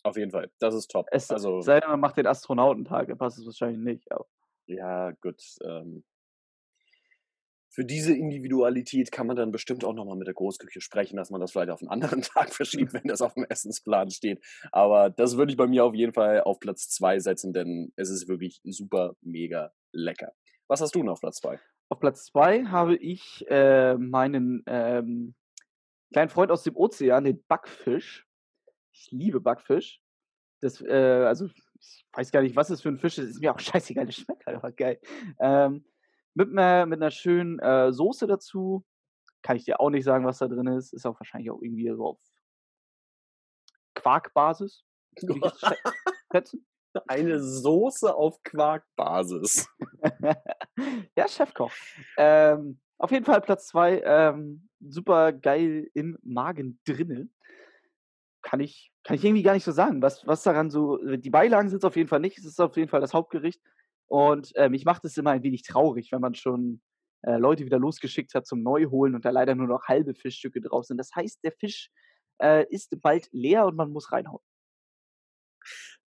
[0.06, 1.08] Auf jeden Fall, das ist top.
[1.12, 4.12] Es also, sei denn, man macht den Astronautentag, da passt es wahrscheinlich nicht.
[4.12, 4.26] Aber
[4.68, 5.42] Ja, gut.
[5.64, 6.04] Ähm,
[7.70, 11.42] für diese Individualität kann man dann bestimmt auch nochmal mit der Großküche sprechen, dass man
[11.42, 14.42] das vielleicht auf einen anderen Tag verschiebt, wenn das auf dem Essensplan steht.
[14.72, 18.10] Aber das würde ich bei mir auf jeden Fall auf Platz zwei setzen, denn es
[18.10, 20.32] ist wirklich super, mega lecker.
[20.68, 21.60] Was hast du noch auf Platz zwei?
[21.90, 25.36] Auf Platz 2 habe ich äh, meinen ähm,
[26.12, 28.26] kleinen Freund aus dem Ozean, den Backfisch.
[28.96, 30.02] Ich liebe Backfisch.
[30.62, 31.48] Das, äh, also,
[31.80, 33.30] ich weiß gar nicht, was es für ein Fisch ist.
[33.30, 35.00] Ist mir auch scheißegal, das schmeckt halt einfach geil.
[35.40, 35.86] Ähm,
[36.34, 38.86] mit einer mit 'ner schönen äh, Soße dazu.
[39.42, 40.94] Kann ich dir auch nicht sagen, was da drin ist.
[40.94, 42.20] Ist auch wahrscheinlich auch irgendwie so auf
[43.94, 44.84] Quarkbasis.
[47.08, 49.68] Eine Soße auf Quarkbasis.
[51.18, 51.72] ja, Chefkoch.
[52.18, 54.02] Ähm, auf jeden Fall Platz 2.
[54.02, 57.30] Ähm, super geil im Magen drinne.
[58.46, 60.04] Kann ich, kann ich irgendwie gar nicht so sagen.
[60.04, 60.98] Was, was daran so.
[61.18, 62.38] Die Beilagen sind es auf jeden Fall nicht.
[62.38, 63.60] Es ist auf jeden Fall das Hauptgericht.
[64.08, 66.80] Und ähm, mich macht es immer ein wenig traurig, wenn man schon
[67.24, 70.86] äh, Leute wieder losgeschickt hat zum Neuholen und da leider nur noch halbe Fischstücke drauf
[70.86, 70.98] sind.
[70.98, 71.90] Das heißt, der Fisch
[72.40, 74.44] äh, ist bald leer und man muss reinhauen.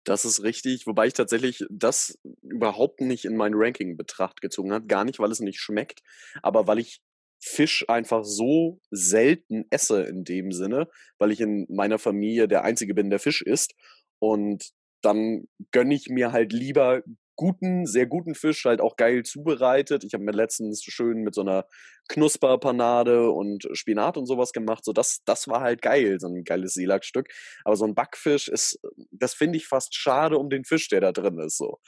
[0.03, 4.71] Das ist richtig, wobei ich tatsächlich das überhaupt nicht in mein Ranking in Betracht gezogen
[4.71, 4.85] habe.
[4.85, 6.03] Gar nicht, weil es nicht schmeckt,
[6.43, 7.01] aber weil ich
[7.47, 12.93] Fisch einfach so selten esse in dem Sinne, weil ich in meiner Familie der Einzige
[12.93, 13.73] bin, der Fisch isst.
[14.19, 17.03] Und dann gönne ich mir halt lieber
[17.37, 20.03] guten, sehr guten Fisch, halt auch geil zubereitet.
[20.03, 21.65] Ich habe mir letztens schön mit so einer
[22.09, 24.83] Knusperpanade und Spinat und sowas gemacht.
[24.83, 27.27] So, das, das war halt geil, so ein geiles Seelachsstück.
[27.63, 28.79] Aber so ein Backfisch ist,
[29.11, 31.57] das finde ich fast schade um den Fisch, der da drin ist.
[31.57, 31.79] So.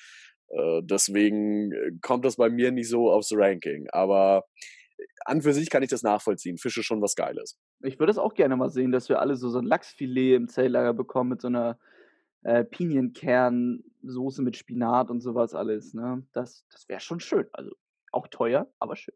[0.49, 3.87] Äh, deswegen äh, kommt das bei mir nicht so aufs Ranking.
[3.91, 4.45] Aber
[5.25, 6.57] an für sich kann ich das nachvollziehen.
[6.57, 7.59] Fisch ist schon was Geiles.
[7.81, 10.47] Ich würde es auch gerne mal sehen, dass wir alle so, so ein Lachsfilet im
[10.47, 11.79] Zelllager bekommen mit so einer
[12.43, 15.93] äh, Pinienkernsoße mit Spinat und sowas alles.
[15.93, 16.25] Ne?
[16.33, 17.47] Das, das wäre schon schön.
[17.53, 17.71] Also
[18.11, 19.15] auch teuer, aber schön.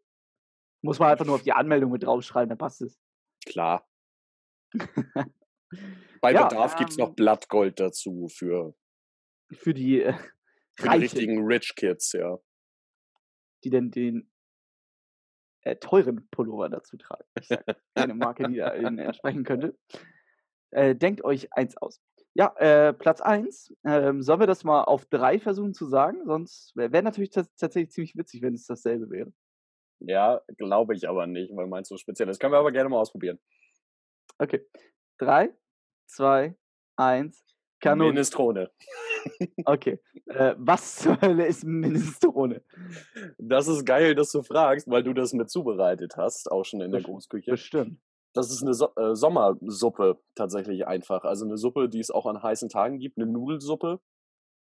[0.81, 2.99] Muss man einfach nur auf die Anmeldung mit draufschreiben, dann passt es.
[3.45, 3.87] Klar.
[6.21, 8.75] Bei Ja, Bedarf gibt's noch ähm, Blattgold dazu für,
[9.51, 10.13] Für die äh,
[10.75, 12.39] für die richtigen Rich Kids, ja.
[13.63, 14.29] die dann den
[15.63, 17.25] äh, teuren Pullover dazu tragen.
[17.39, 19.77] Ich sage eine Marke, die da Ihnen entsprechen könnte.
[20.71, 22.01] Äh, denkt euch eins aus.
[22.35, 23.75] Ja, äh, Platz 1.
[23.85, 26.25] Ähm, sollen wir das mal auf 3 versuchen zu sagen?
[26.25, 29.31] Sonst wäre wär natürlich tatsächlich ziemlich witzig, wenn es dasselbe wäre.
[29.99, 32.39] Ja, glaube ich aber nicht, weil meins so speziell ist.
[32.39, 33.39] Können wir aber gerne mal ausprobieren.
[34.39, 34.67] Okay.
[35.19, 35.55] 3,
[36.07, 36.55] 2,
[36.97, 37.52] 1.
[37.83, 38.71] Kanu Minestrone.
[39.65, 39.99] Okay.
[40.25, 42.61] Äh, was zur Hölle ist Minestrone?
[43.37, 46.91] Das ist geil, dass du fragst, weil du das mit zubereitet hast, auch schon in
[46.91, 47.51] der Großküche.
[47.51, 47.99] Bestimmt.
[48.33, 51.23] Das ist eine so äh, Sommersuppe tatsächlich einfach.
[51.23, 53.99] Also eine Suppe, die es auch an heißen Tagen gibt, eine Nudelsuppe.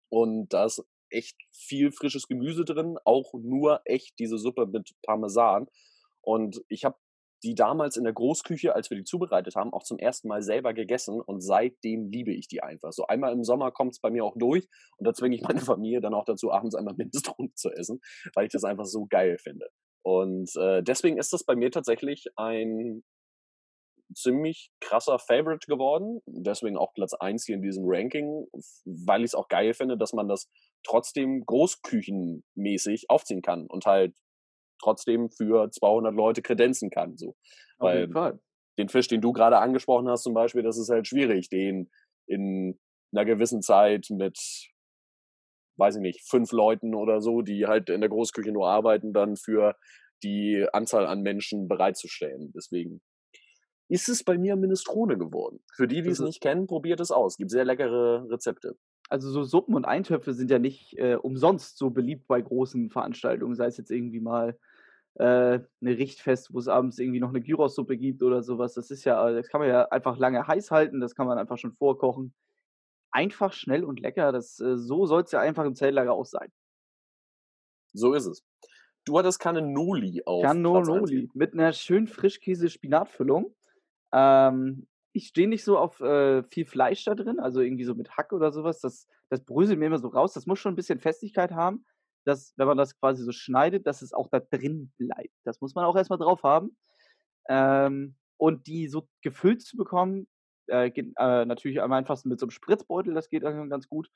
[0.09, 5.67] Und da ist echt viel frisches Gemüse drin, auch nur echt diese Suppe mit Parmesan.
[6.21, 6.97] Und ich habe
[7.43, 10.73] die damals in der Großküche, als wir die zubereitet haben, auch zum ersten Mal selber
[10.73, 12.91] gegessen und seitdem liebe ich die einfach.
[12.91, 15.61] So einmal im Sommer kommt es bei mir auch durch und da zwinge ich meine
[15.61, 18.01] Familie dann auch dazu, abends einmal Minestrone zu essen,
[18.35, 19.67] weil ich das einfach so geil finde.
[20.01, 23.03] Und äh, deswegen ist das bei mir tatsächlich ein
[24.15, 26.21] ziemlich krasser Favorite geworden.
[26.25, 28.47] Deswegen auch Platz 1 hier in diesem Ranking,
[28.85, 30.49] weil ich es auch geil finde, dass man das
[30.83, 34.15] trotzdem großküchenmäßig aufziehen kann und halt
[34.81, 37.17] trotzdem für 200 Leute kredenzen kann.
[37.17, 37.29] So.
[37.77, 38.39] Auf weil jeden Fall.
[38.77, 41.89] den Fisch, den du gerade angesprochen hast zum Beispiel, das ist halt schwierig, den
[42.27, 42.79] in
[43.11, 44.37] einer gewissen Zeit mit,
[45.77, 49.35] weiß ich nicht, fünf Leuten oder so, die halt in der Großküche nur arbeiten, dann
[49.35, 49.75] für
[50.23, 52.51] die Anzahl an Menschen bereitzustellen.
[52.55, 53.01] Deswegen
[53.89, 55.59] ist es bei mir Minestrone geworden.
[55.73, 57.37] Für die, die es nicht kennen, probiert es aus.
[57.37, 58.77] Gibt sehr leckere Rezepte.
[59.09, 63.55] Also so Suppen und Eintöpfe sind ja nicht äh, umsonst so beliebt bei großen Veranstaltungen,
[63.55, 64.57] sei es jetzt irgendwie mal
[65.15, 68.73] äh, eine Richtfest, wo es abends irgendwie noch eine Gyros-Suppe gibt oder sowas.
[68.73, 71.57] Das ist ja, das kann man ja einfach lange heiß halten, das kann man einfach
[71.57, 72.33] schon vorkochen.
[73.11, 74.31] Einfach, schnell und lecker.
[74.31, 76.51] Das, äh, so soll es ja einfach im Zeltlager auch sein.
[77.93, 78.43] So ist es.
[79.05, 80.43] Du hattest Cannoli auf.
[80.43, 83.55] Cannoli mit einer schön Frischkäse-Spinatfüllung.
[84.11, 88.11] Ähm, ich stehe nicht so auf äh, viel Fleisch da drin, also irgendwie so mit
[88.11, 88.79] Hack oder sowas.
[88.79, 90.33] Das, das bröselt mir immer so raus.
[90.33, 91.85] Das muss schon ein bisschen Festigkeit haben,
[92.25, 95.33] dass, wenn man das quasi so schneidet, dass es auch da drin bleibt.
[95.43, 96.75] Das muss man auch erstmal drauf haben.
[97.47, 100.27] Ähm, und die so gefüllt zu bekommen,
[100.67, 104.09] äh, geht äh, natürlich am einfachsten mit so einem Spritzbeutel, das geht dann ganz gut.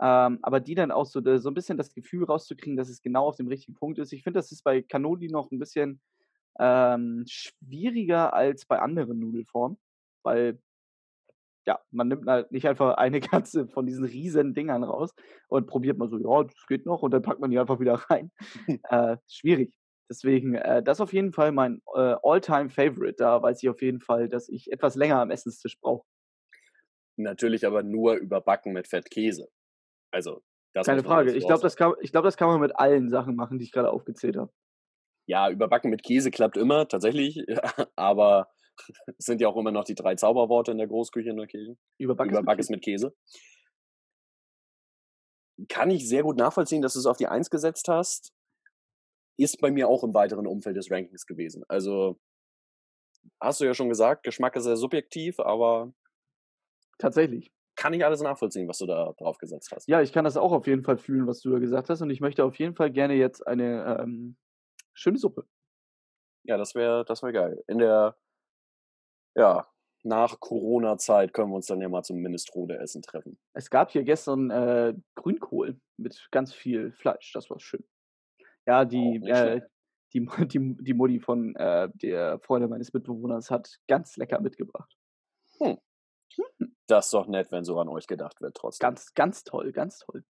[0.00, 3.28] Ähm, aber die dann auch so, so ein bisschen das Gefühl rauszukriegen, dass es genau
[3.28, 4.12] auf dem richtigen Punkt ist.
[4.12, 6.00] Ich finde, das ist bei Cannoli noch ein bisschen
[6.58, 9.78] ähm, schwieriger als bei anderen Nudelformen,
[10.24, 10.58] weil
[11.66, 15.14] ja, man nimmt halt nicht einfach eine ganze von diesen riesen Dingern raus
[15.48, 17.94] und probiert mal so, ja, das geht noch und dann packt man die einfach wieder
[18.10, 18.30] rein.
[18.90, 19.74] äh, schwierig.
[20.10, 23.14] Deswegen, äh, das ist auf jeden Fall mein äh, All-Time-Favorite.
[23.16, 26.06] Da weiß ich auf jeden Fall, dass ich etwas länger am Essenstisch brauche.
[27.16, 29.48] Natürlich aber nur überbacken mit Fettkäse.
[30.10, 30.42] Also,
[30.74, 31.32] das Keine Frage.
[31.32, 33.90] Ich glaube, das, kann, glaub, das kann man mit allen Sachen machen, die ich gerade
[33.90, 34.50] aufgezählt habe.
[35.26, 37.44] Ja, überbacken mit Käse klappt immer, tatsächlich.
[37.96, 38.48] aber
[39.18, 41.76] sind ja auch immer noch die drei Zauberworte in der Großküche in der Kirche.
[41.98, 43.14] Überback, Überback ist mit Käse.
[45.68, 48.32] Kann ich sehr gut nachvollziehen, dass du es auf die Eins gesetzt hast.
[49.38, 51.64] Ist bei mir auch im weiteren Umfeld des Rankings gewesen.
[51.68, 52.20] Also,
[53.40, 55.92] hast du ja schon gesagt, Geschmack ist sehr subjektiv, aber.
[56.98, 59.88] Tatsächlich kann ich alles nachvollziehen, was du da drauf gesetzt hast.
[59.88, 62.02] Ja, ich kann das auch auf jeden Fall fühlen, was du da gesagt hast.
[62.02, 64.36] Und ich möchte auf jeden Fall gerne jetzt eine ähm,
[64.94, 65.46] schöne Suppe.
[66.44, 67.62] Ja, das wäre das wär geil.
[67.66, 68.16] In der,
[69.34, 69.68] ja,
[70.04, 73.38] nach Corona-Zeit können wir uns dann ja mal zum Minestrone-Essen treffen.
[73.52, 77.32] Es gab hier gestern äh, Grünkohl mit ganz viel Fleisch.
[77.32, 77.84] Das war schön.
[78.66, 79.60] Ja, die, oh, äh,
[80.12, 84.96] die, die, die Mutti von äh, der Freundin meines Mitbewohners hat ganz lecker mitgebracht.
[85.58, 85.78] Hm.
[86.86, 88.86] Das ist doch nett, wenn so an euch gedacht wird, trotzdem.
[88.86, 90.24] Ganz, ganz toll, ganz toll.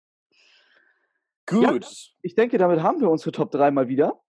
[1.45, 1.63] Gut.
[1.63, 1.79] Ja,
[2.21, 4.21] ich denke, damit haben wir unsere Top 3 mal wieder.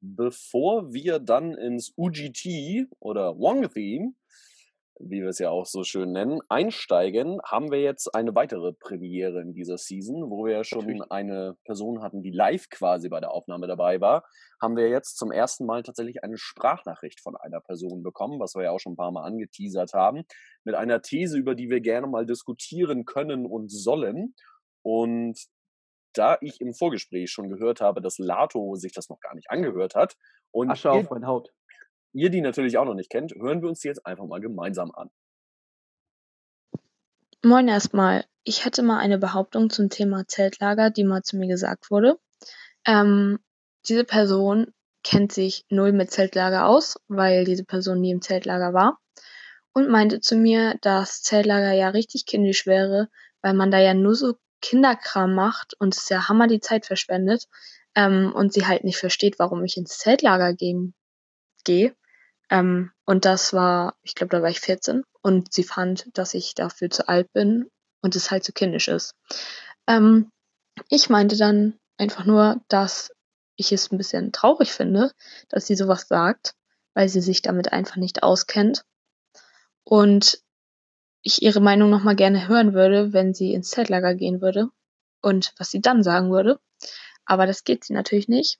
[0.00, 4.14] Bevor wir dann ins UGT oder Wong Theme
[5.00, 9.40] wie wir es ja auch so schön nennen, einsteigen, haben wir jetzt eine weitere Premiere
[9.40, 11.10] in dieser Season, wo wir ja schon Natürlich.
[11.10, 14.24] eine Person hatten, die live quasi bei der Aufnahme dabei war,
[14.60, 18.64] haben wir jetzt zum ersten Mal tatsächlich eine Sprachnachricht von einer Person bekommen, was wir
[18.64, 20.24] ja auch schon ein paar Mal angeteasert haben,
[20.64, 24.34] mit einer These, über die wir gerne mal diskutieren können und sollen.
[24.82, 25.38] Und
[26.12, 29.94] da ich im Vorgespräch schon gehört habe, dass Lato sich das noch gar nicht angehört
[29.94, 30.16] hat
[30.50, 31.50] und Asche auf mein Haut
[32.12, 34.90] ihr die natürlich auch noch nicht kennt, hören wir uns die jetzt einfach mal gemeinsam
[34.92, 35.10] an.
[37.42, 38.24] Moin erstmal.
[38.44, 42.18] Ich hätte mal eine Behauptung zum Thema Zeltlager, die mal zu mir gesagt wurde.
[42.86, 43.38] Ähm,
[43.88, 48.98] diese Person kennt sich null mit Zeltlager aus, weil diese Person nie im Zeltlager war
[49.72, 53.08] und meinte zu mir, dass Zeltlager ja richtig kindisch wäre,
[53.40, 57.46] weil man da ja nur so Kinderkram macht und es ja Hammer die Zeit verschwendet
[57.94, 60.94] ähm, und sie halt nicht versteht, warum ich ins Zeltlager gehen
[61.64, 61.94] gehe.
[62.50, 66.54] Ähm, und das war, ich glaube, da war ich 14 und sie fand, dass ich
[66.54, 67.70] dafür zu alt bin
[68.02, 69.14] und es halt zu kindisch ist.
[69.86, 70.30] Ähm,
[70.88, 73.12] ich meinte dann einfach nur, dass
[73.56, 75.12] ich es ein bisschen traurig finde,
[75.48, 76.54] dass sie sowas sagt,
[76.94, 78.84] weil sie sich damit einfach nicht auskennt.
[79.84, 80.42] Und
[81.22, 84.70] ich ihre Meinung nochmal gerne hören würde, wenn sie ins Zeltlager gehen würde
[85.20, 86.60] und was sie dann sagen würde.
[87.24, 88.58] Aber das geht sie natürlich nicht.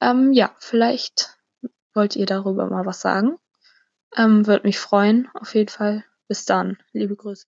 [0.00, 1.36] Ähm, ja, vielleicht
[1.94, 3.38] wollt ihr darüber mal was sagen.
[4.16, 6.04] Ähm, Würde mich freuen, auf jeden Fall.
[6.28, 6.78] Bis dann.
[6.92, 7.46] Liebe Grüße.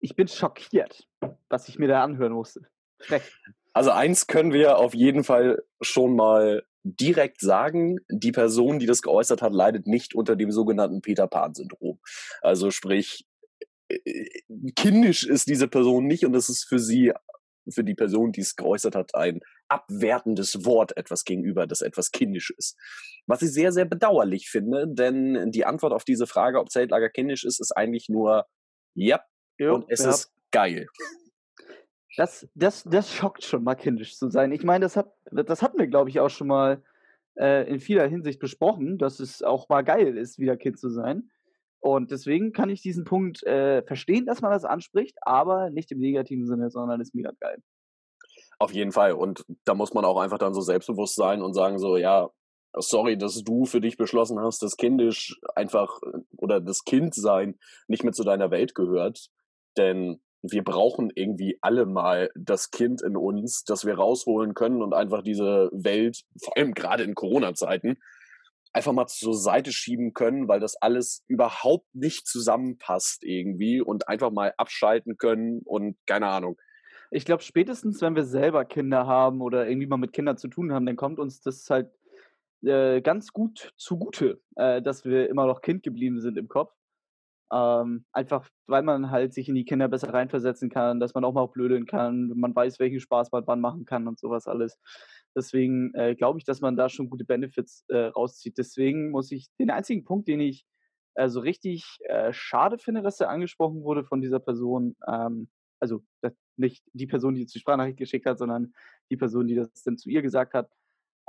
[0.00, 1.08] Ich bin schockiert,
[1.48, 2.68] was ich mir da anhören musste.
[3.00, 3.54] Schrecklich.
[3.74, 9.02] Also eins können wir auf jeden Fall schon mal direkt sagen, die Person, die das
[9.02, 11.98] geäußert hat, leidet nicht unter dem sogenannten Peter Pan-Syndrom.
[12.40, 13.26] Also sprich,
[13.88, 14.26] äh,
[14.76, 17.12] kindisch ist diese Person nicht und es ist für sie
[17.72, 22.52] für die Person, die es geäußert hat, ein abwertendes Wort etwas gegenüber, das etwas kindisch
[22.56, 22.76] ist.
[23.26, 27.44] Was ich sehr, sehr bedauerlich finde, denn die Antwort auf diese Frage, ob Zeltlager kindisch
[27.44, 28.46] ist, ist eigentlich nur
[28.94, 29.22] ja
[29.58, 30.10] Jo, und es ja.
[30.10, 30.88] ist geil.
[32.16, 34.52] Das, das, das schockt schon mal kindisch zu sein.
[34.52, 36.82] Ich meine, das, hat, das hatten wir, glaube ich, auch schon mal
[37.36, 41.30] äh, in vieler Hinsicht besprochen, dass es auch mal geil ist, wieder Kind zu sein.
[41.80, 45.98] Und deswegen kann ich diesen Punkt äh, verstehen, dass man das anspricht, aber nicht im
[45.98, 47.58] negativen Sinne, sondern ist mega geil.
[48.58, 49.12] Auf jeden Fall.
[49.12, 52.30] Und da muss man auch einfach dann so selbstbewusst sein und sagen so, ja,
[52.76, 56.00] sorry, dass du für dich beschlossen hast, dass kindisch einfach
[56.36, 59.28] oder das Kindsein nicht mehr zu deiner Welt gehört.
[59.76, 64.92] Denn wir brauchen irgendwie alle mal das Kind in uns, das wir rausholen können und
[64.92, 67.96] einfach diese Welt, vor allem gerade in Corona-Zeiten,
[68.74, 74.30] einfach mal zur Seite schieben können, weil das alles überhaupt nicht zusammenpasst irgendwie und einfach
[74.30, 76.60] mal abschalten können und keine Ahnung.
[77.10, 80.72] Ich glaube, spätestens, wenn wir selber Kinder haben oder irgendwie mal mit Kindern zu tun
[80.72, 81.90] haben, dann kommt uns das halt
[82.62, 86.74] äh, ganz gut zugute, äh, dass wir immer noch Kind geblieben sind im Kopf.
[87.54, 91.34] Ähm, einfach, weil man halt sich in die Kinder besser reinversetzen kann, dass man auch
[91.34, 94.80] mal blödeln kann, man weiß, welchen Spaß man wann machen kann und sowas alles.
[95.36, 98.58] Deswegen äh, glaube ich, dass man da schon gute Benefits äh, rauszieht.
[98.58, 100.66] Deswegen muss ich den einzigen Punkt, den ich
[101.14, 106.02] äh, so richtig äh, schade finde, dass der angesprochen wurde von dieser Person, ähm, also
[106.56, 108.72] nicht die Person, die jetzt die Sprachnachricht geschickt hat, sondern
[109.10, 110.70] die Person, die das dann zu ihr gesagt hat,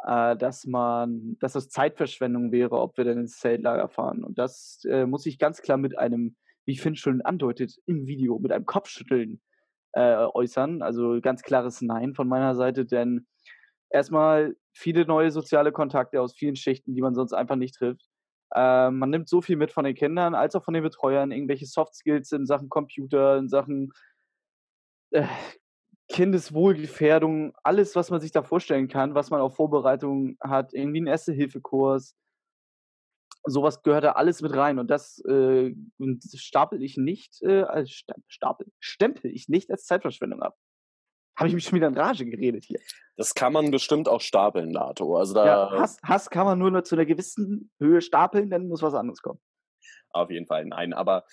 [0.05, 4.23] äh, dass man, dass das Zeitverschwendung wäre, ob wir denn ins Zeltlager fahren.
[4.23, 8.39] Und das äh, muss ich ganz klar mit einem, wie Finn schon andeutet im Video,
[8.39, 9.41] mit einem Kopfschütteln
[9.93, 10.81] äh, äußern.
[10.81, 13.27] Also ganz klares Nein von meiner Seite, denn
[13.89, 18.05] erstmal viele neue soziale Kontakte aus vielen Schichten, die man sonst einfach nicht trifft.
[18.53, 21.65] Äh, man nimmt so viel mit von den Kindern als auch von den Betreuern, irgendwelche
[21.65, 23.91] Soft Skills in Sachen Computer, in Sachen
[25.11, 25.25] äh,
[26.09, 31.07] Kindeswohlgefährdung, alles, was man sich da vorstellen kann, was man auf Vorbereitung hat, irgendwie einen
[31.07, 32.15] Erste-Hilfe-Kurs.
[33.43, 35.73] Sowas gehört da alles mit rein und das äh,
[36.35, 40.57] stapel ich nicht, äh, als stapel, stempel ich nicht als Zeitverschwendung ab.
[41.37, 42.79] Habe ich mich schon wieder in Rage geredet hier.
[43.17, 45.17] Das kann man bestimmt auch stapeln, Lato.
[45.17, 48.81] Also da Ja, Hass, Hass kann man nur zu einer gewissen Höhe stapeln, dann muss
[48.81, 49.39] was anderes kommen.
[50.11, 50.93] Auf jeden Fall nein.
[50.93, 51.25] Aber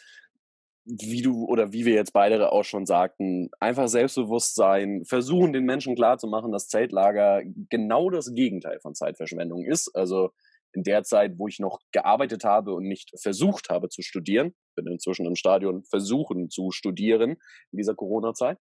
[0.84, 5.64] wie du oder wie wir jetzt beide auch schon sagten, einfach selbstbewusst sein, versuchen den
[5.64, 9.94] Menschen klarzumachen, dass Zeltlager genau das Gegenteil von Zeitverschwendung ist.
[9.94, 10.30] Also
[10.72, 14.86] in der Zeit, wo ich noch gearbeitet habe und nicht versucht habe zu studieren, bin
[14.86, 17.32] inzwischen im Stadion versuchen zu studieren
[17.72, 18.58] in dieser Corona-Zeit.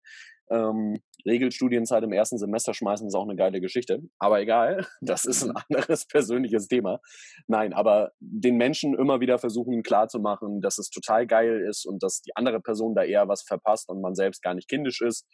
[0.51, 4.01] Ähm, Regelstudienzeit im ersten Semester schmeißen ist auch eine geile Geschichte.
[4.19, 6.99] Aber egal, das ist ein anderes persönliches Thema.
[7.47, 12.21] Nein, aber den Menschen immer wieder versuchen klarzumachen, dass es total geil ist und dass
[12.21, 15.25] die andere Person da eher was verpasst und man selbst gar nicht kindisch ist.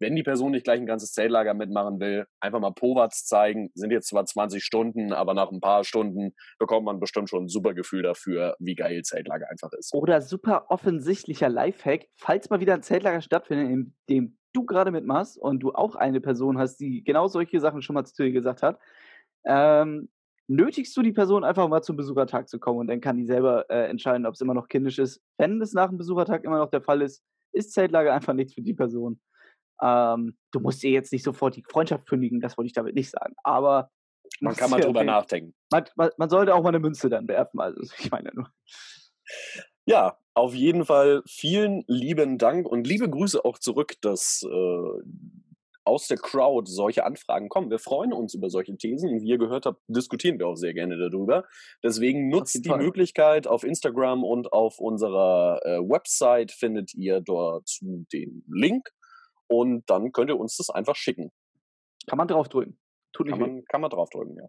[0.00, 3.70] Wenn die Person nicht gleich ein ganzes Zeltlager mitmachen will, einfach mal Powatz zeigen.
[3.74, 7.48] Sind jetzt zwar 20 Stunden, aber nach ein paar Stunden bekommt man bestimmt schon ein
[7.48, 9.94] super Gefühl dafür, wie geil Zeltlager einfach ist.
[9.94, 15.36] Oder super offensichtlicher Lifehack, falls mal wieder ein Zeltlager stattfindet, in dem du gerade mitmachst
[15.38, 18.62] und du auch eine Person hast, die genau solche Sachen schon mal zu dir gesagt
[18.62, 18.78] hat,
[19.44, 20.08] ähm,
[20.46, 23.68] nötigst du die Person einfach mal zum Besuchertag zu kommen und dann kann die selber
[23.70, 25.22] äh, entscheiden, ob es immer noch kindisch ist.
[25.38, 28.62] Wenn es nach dem Besuchertag immer noch der Fall ist, ist Zeltlager einfach nichts für
[28.62, 29.20] die Person.
[29.82, 33.10] Ähm, du musst ihr jetzt nicht sofort die Freundschaft kündigen, das wollte ich damit nicht
[33.10, 33.34] sagen.
[33.42, 33.90] Aber
[34.40, 35.06] Man kann mal Ja, drüber okay.
[35.06, 35.54] nachdenken.
[35.70, 37.60] man, man, man sollte auch mal eine Münze dann werfen.
[37.60, 38.50] Also ich meine nur.
[39.86, 45.02] Ja, auf jeden Fall vielen lieben Dank und liebe Grüße auch zurück, dass äh,
[45.84, 47.70] aus der Crowd solche Anfragen kommen.
[47.70, 50.72] Wir freuen uns über solche Thesen und wie ihr gehört habt, diskutieren wir auch sehr
[50.72, 51.44] gerne darüber.
[51.82, 52.78] Deswegen nutzt die Fall.
[52.78, 58.88] Möglichkeit auf Instagram und auf unserer äh, Website findet ihr dort den Link
[59.48, 61.30] und dann könnt ihr uns das einfach schicken.
[62.06, 62.78] Kann man draufdrücken.
[63.12, 64.48] Tut nicht Kann man, kann man draufdrücken, ja.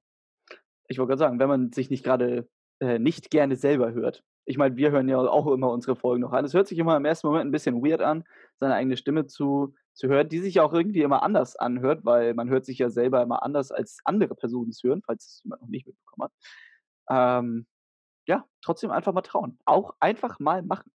[0.87, 2.47] Ich wollte gerade sagen, wenn man sich nicht gerade
[2.79, 4.23] äh, nicht gerne selber hört.
[4.45, 6.45] Ich meine, wir hören ja auch immer unsere Folgen noch an.
[6.45, 8.23] Es hört sich immer im ersten Moment ein bisschen weird an,
[8.59, 12.49] seine eigene Stimme zu, zu hören, die sich auch irgendwie immer anders anhört, weil man
[12.49, 15.69] hört sich ja selber immer anders, als andere Personen es hören, falls es jemand noch
[15.69, 17.39] nicht mitbekommen hat.
[17.39, 17.65] Ähm,
[18.27, 19.57] ja, trotzdem einfach mal trauen.
[19.65, 20.91] Auch einfach mal machen.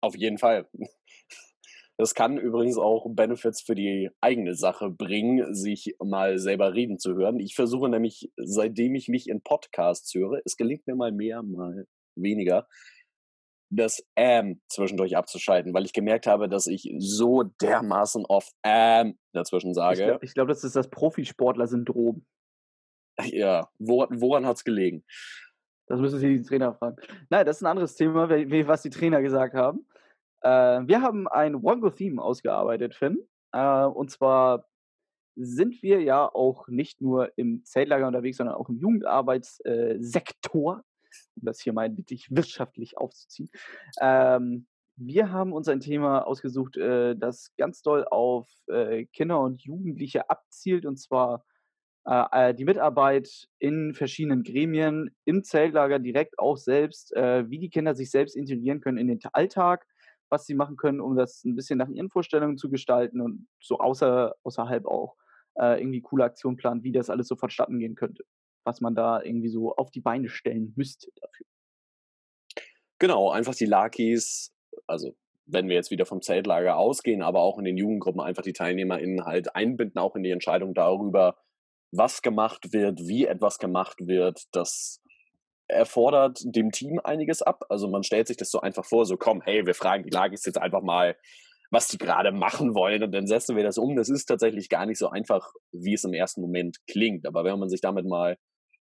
[0.00, 0.68] Auf jeden Fall.
[2.00, 7.16] Das kann übrigens auch Benefits für die eigene Sache bringen, sich mal selber reden zu
[7.16, 7.40] hören.
[7.40, 11.86] Ich versuche nämlich, seitdem ich mich in Podcasts höre, es gelingt mir mal mehr, mal
[12.14, 12.68] weniger,
[13.70, 19.70] das Ähm zwischendurch abzuschalten, weil ich gemerkt habe, dass ich so dermaßen oft Ähm dazwischen
[19.70, 20.04] Ich sage.
[20.04, 22.24] glaube, glaub, das ist das Profisportler-Syndrom.
[23.24, 25.04] Ja, woran, woran hat es gelegen?
[25.88, 26.96] Das müssen Sie die Trainer fragen.
[27.28, 29.84] Nein, das ist ein anderes Thema, was die Trainer gesagt haben.
[30.42, 33.18] Äh, wir haben ein Wongo-Theme ausgearbeitet, Finn.
[33.52, 34.66] Äh, und zwar
[35.36, 40.82] sind wir ja auch nicht nur im Zeltlager unterwegs, sondern auch im Jugendarbeitssektor,
[41.36, 43.50] um das hier mal wirklich wirtschaftlich aufzuziehen.
[44.00, 44.66] Ähm,
[44.96, 50.28] wir haben uns ein Thema ausgesucht, äh, das ganz doll auf äh, Kinder und Jugendliche
[50.28, 51.44] abzielt, und zwar
[52.04, 57.70] äh, äh die Mitarbeit in verschiedenen Gremien, im Zeltlager direkt auch selbst, äh, wie die
[57.70, 59.86] Kinder sich selbst integrieren können in den Alltag,
[60.30, 63.78] was sie machen können, um das ein bisschen nach ihren Vorstellungen zu gestalten und so
[63.78, 65.16] außer, außerhalb auch
[65.58, 68.24] äh, irgendwie coole Aktionen planen, wie das alles so vonstatten gehen könnte.
[68.64, 71.46] Was man da irgendwie so auf die Beine stellen müsste dafür.
[72.98, 74.52] Genau, einfach die Lakis,
[74.86, 75.14] also
[75.46, 79.24] wenn wir jetzt wieder vom Zeltlager ausgehen, aber auch in den Jugendgruppen einfach die TeilnehmerInnen
[79.24, 81.38] halt einbinden, auch in die Entscheidung darüber,
[81.90, 84.44] was gemacht wird, wie etwas gemacht wird.
[85.68, 87.64] Erfordert dem Team einiges ab.
[87.68, 90.44] Also man stellt sich das so einfach vor, so komm, hey, wir fragen die Lakis
[90.44, 91.16] jetzt einfach mal,
[91.70, 93.94] was die gerade machen wollen und dann setzen wir das um.
[93.94, 97.26] Das ist tatsächlich gar nicht so einfach, wie es im ersten Moment klingt.
[97.26, 98.38] Aber wenn man sich damit mal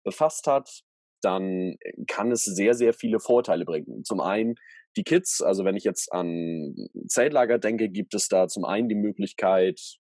[0.03, 0.81] befasst hat,
[1.21, 4.03] dann kann es sehr, sehr viele Vorteile bringen.
[4.03, 4.55] Zum einen
[4.97, 6.75] die Kids, also wenn ich jetzt an
[7.07, 9.97] Zeltlager denke, gibt es da zum einen die Möglichkeit,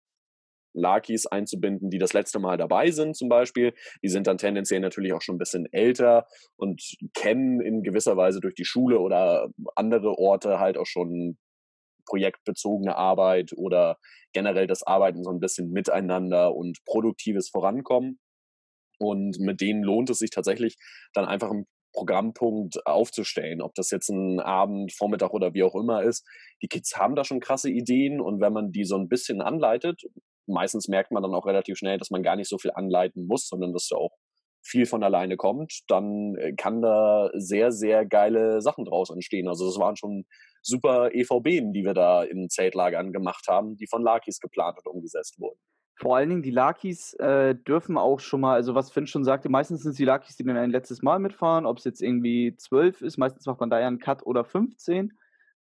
[0.74, 3.74] Lakis einzubinden, die das letzte Mal dabei sind zum Beispiel.
[4.02, 6.82] Die sind dann tendenziell natürlich auch schon ein bisschen älter und
[7.14, 11.38] kennen in gewisser Weise durch die Schule oder andere Orte halt auch schon
[12.06, 13.98] projektbezogene Arbeit oder
[14.32, 18.18] generell das Arbeiten so ein bisschen miteinander und produktives Vorankommen.
[18.98, 20.76] Und mit denen lohnt es sich tatsächlich
[21.12, 26.02] dann einfach einen Programmpunkt aufzustellen, ob das jetzt ein Abend, Vormittag oder wie auch immer
[26.02, 26.26] ist.
[26.62, 30.02] Die Kids haben da schon krasse Ideen und wenn man die so ein bisschen anleitet,
[30.48, 33.48] meistens merkt man dann auch relativ schnell, dass man gar nicht so viel anleiten muss,
[33.48, 34.16] sondern dass da auch
[34.62, 39.48] viel von alleine kommt, dann äh, kann da sehr, sehr geile Sachen draus entstehen.
[39.48, 40.24] Also das waren schon
[40.62, 45.38] super EVBen, die wir da in Zeltlagern gemacht haben, die von Lakis geplant und umgesetzt
[45.38, 45.58] wurden.
[45.96, 49.48] Vor allen Dingen die Lakis äh, dürfen auch schon mal, also was Finn schon sagte,
[49.48, 52.54] meistens sind es die Lakis, die dann ein letztes Mal mitfahren, ob es jetzt irgendwie
[52.56, 55.18] 12 ist, meistens macht man da ja einen Cut oder 15,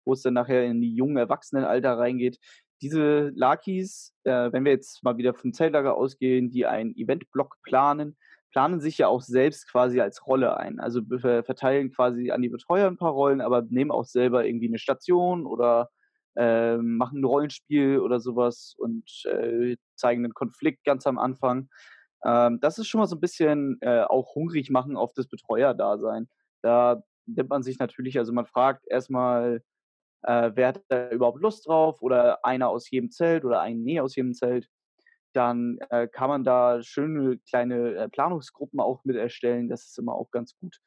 [0.05, 2.39] wo es dann nachher in die jungen Erwachsenenalter reingeht.
[2.83, 8.17] Diese Lakis, äh, wenn wir jetzt mal wieder vom Zeltlager ausgehen, die einen Eventblock planen,
[8.51, 10.79] planen sich ja auch selbst quasi als Rolle ein.
[10.79, 14.79] Also verteilen quasi an die Betreuer ein paar Rollen, aber nehmen auch selber irgendwie eine
[14.79, 15.91] Station oder
[16.37, 21.69] äh, machen ein Rollenspiel oder sowas und äh, zeigen einen Konflikt ganz am Anfang.
[22.25, 26.29] Ähm, das ist schon mal so ein bisschen äh, auch hungrig machen auf das Betreuerdasein.
[26.63, 29.63] Da nimmt man sich natürlich, also man fragt erstmal,
[30.25, 34.01] äh, wer hat da überhaupt Lust drauf oder einer aus jedem Zelt oder ein Nee
[34.01, 34.69] aus jedem Zelt
[35.35, 39.69] dann äh, kann man da schöne kleine äh, Planungsgruppen auch mit erstellen.
[39.69, 40.79] Das ist immer auch ganz gut.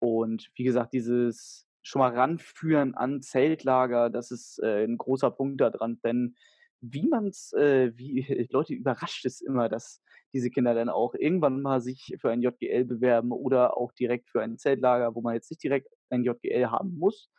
[0.00, 5.60] Und wie gesagt, dieses schon mal ranführen an Zeltlager, das ist äh, ein großer Punkt
[5.60, 6.36] daran, denn
[6.80, 10.02] wie man es, äh, wie Leute überrascht es immer, dass
[10.32, 14.40] diese Kinder dann auch irgendwann mal sich für ein JGL bewerben oder auch direkt für
[14.42, 17.30] ein Zeltlager, wo man jetzt nicht direkt ein JGL haben muss,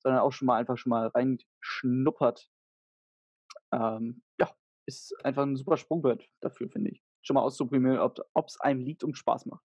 [0.00, 2.50] sondern auch schon mal einfach schon mal reinschnuppert.
[3.72, 4.50] Ähm, ja,
[4.86, 7.02] ist einfach ein super Sprungbrett dafür, finde ich.
[7.22, 9.64] Schon mal auszuprobieren, ob es einem liegt und Spaß macht.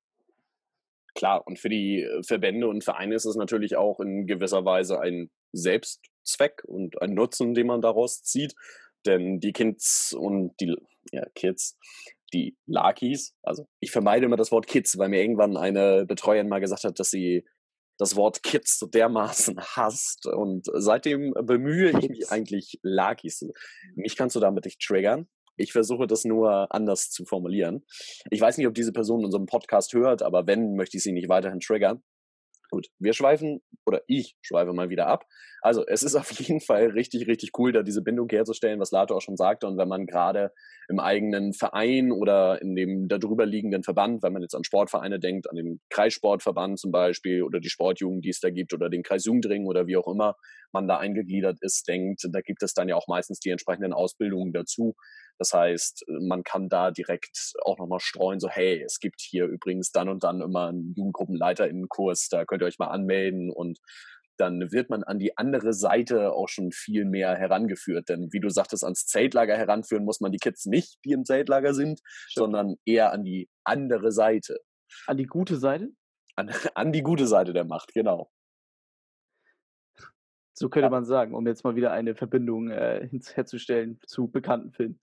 [1.16, 5.00] Klar, und für die äh, Verbände und Vereine ist es natürlich auch in gewisser Weise
[5.00, 8.54] ein Selbstzweck und ein Nutzen, den man daraus zieht.
[9.06, 10.76] Denn die Kids und die
[11.12, 11.78] ja, Kids,
[12.34, 16.60] die Lakis, also ich vermeide immer das Wort Kids, weil mir irgendwann eine Betreuerin mal
[16.60, 17.46] gesagt hat, dass sie
[17.98, 20.26] das Wort Kids so dermaßen hasst.
[20.26, 23.46] Und seitdem bemühe ich mich eigentlich, Lakis.
[23.96, 25.28] Mich kannst du damit nicht triggern.
[25.58, 27.86] Ich versuche das nur anders zu formulieren.
[28.30, 31.30] Ich weiß nicht, ob diese Person unseren Podcast hört, aber wenn, möchte ich sie nicht
[31.30, 32.04] weiterhin triggern.
[32.72, 35.26] Gut, wir schweifen oder ich schweife mal wieder ab.
[35.62, 39.16] Also es ist auf jeden Fall richtig, richtig cool, da diese Bindung herzustellen, was Lato
[39.16, 39.68] auch schon sagte.
[39.68, 40.52] Und wenn man gerade
[40.90, 45.50] im eigenen Verein oder in dem darüber liegenden Verband, wenn man jetzt an Sportvereine denkt,
[45.50, 49.66] an den Kreissportverband zum Beispiel oder die Sportjugend, die es da gibt oder den Kreisjugendring
[49.66, 50.36] oder wie auch immer
[50.72, 54.54] man da eingegliedert ist, denkt, da gibt es dann ja auch meistens die entsprechenden Ausbildungen
[54.54, 54.96] dazu.
[55.38, 59.92] Das heißt, man kann da direkt auch nochmal streuen, so hey, es gibt hier übrigens
[59.92, 63.80] dann und dann immer einen Jugendgruppenleiterinnenkurs, da könnt ihr euch mal anmelden und
[64.38, 68.10] dann wird man an die andere Seite auch schon viel mehr herangeführt.
[68.10, 71.74] Denn wie du sagtest, ans Zeltlager heranführen muss man die Kids nicht, die im Zeltlager
[71.74, 72.34] sind, Stimmt.
[72.34, 74.60] sondern eher an die andere Seite.
[75.08, 75.90] An die gute Seite?
[76.36, 78.30] An, an die gute Seite der Macht, genau.
[80.58, 80.90] So könnte ja.
[80.90, 85.00] man sagen, um jetzt mal wieder eine Verbindung äh, herzustellen zu bekannten Filmen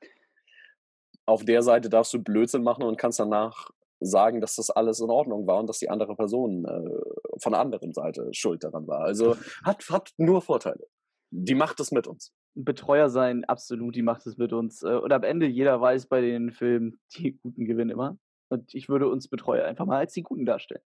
[1.33, 3.70] auf der Seite darfst du Blödsinn machen und kannst danach
[4.01, 7.61] sagen, dass das alles in Ordnung war und dass die andere Person äh, von der
[7.61, 9.01] anderen Seite schuld daran war.
[9.01, 10.87] Also hat, hat nur Vorteile.
[11.30, 12.35] Die macht es mit uns.
[12.55, 14.83] Betreuer sein, absolut, die macht es mit uns.
[14.83, 18.18] Äh, und am Ende, jeder weiß bei den Filmen, die Guten gewinnen immer.
[18.51, 20.83] Und ich würde uns Betreuer einfach mal als die Guten darstellen.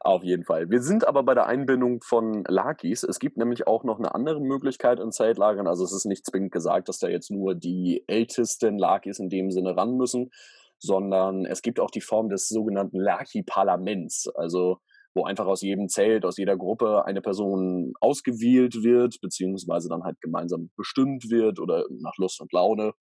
[0.00, 0.70] Auf jeden Fall.
[0.70, 3.02] Wir sind aber bei der Einbindung von Lakis.
[3.02, 5.66] Es gibt nämlich auch noch eine andere Möglichkeit in Zeltlagern.
[5.66, 9.50] Also es ist nicht zwingend gesagt, dass da jetzt nur die ältesten Lakis in dem
[9.50, 10.30] Sinne ran müssen,
[10.78, 14.28] sondern es gibt auch die Form des sogenannten Laki-Parlaments.
[14.34, 14.78] Also
[15.14, 20.20] wo einfach aus jedem Zelt, aus jeder Gruppe eine Person ausgewählt wird, beziehungsweise dann halt
[20.20, 22.92] gemeinsam bestimmt wird oder nach Lust und Laune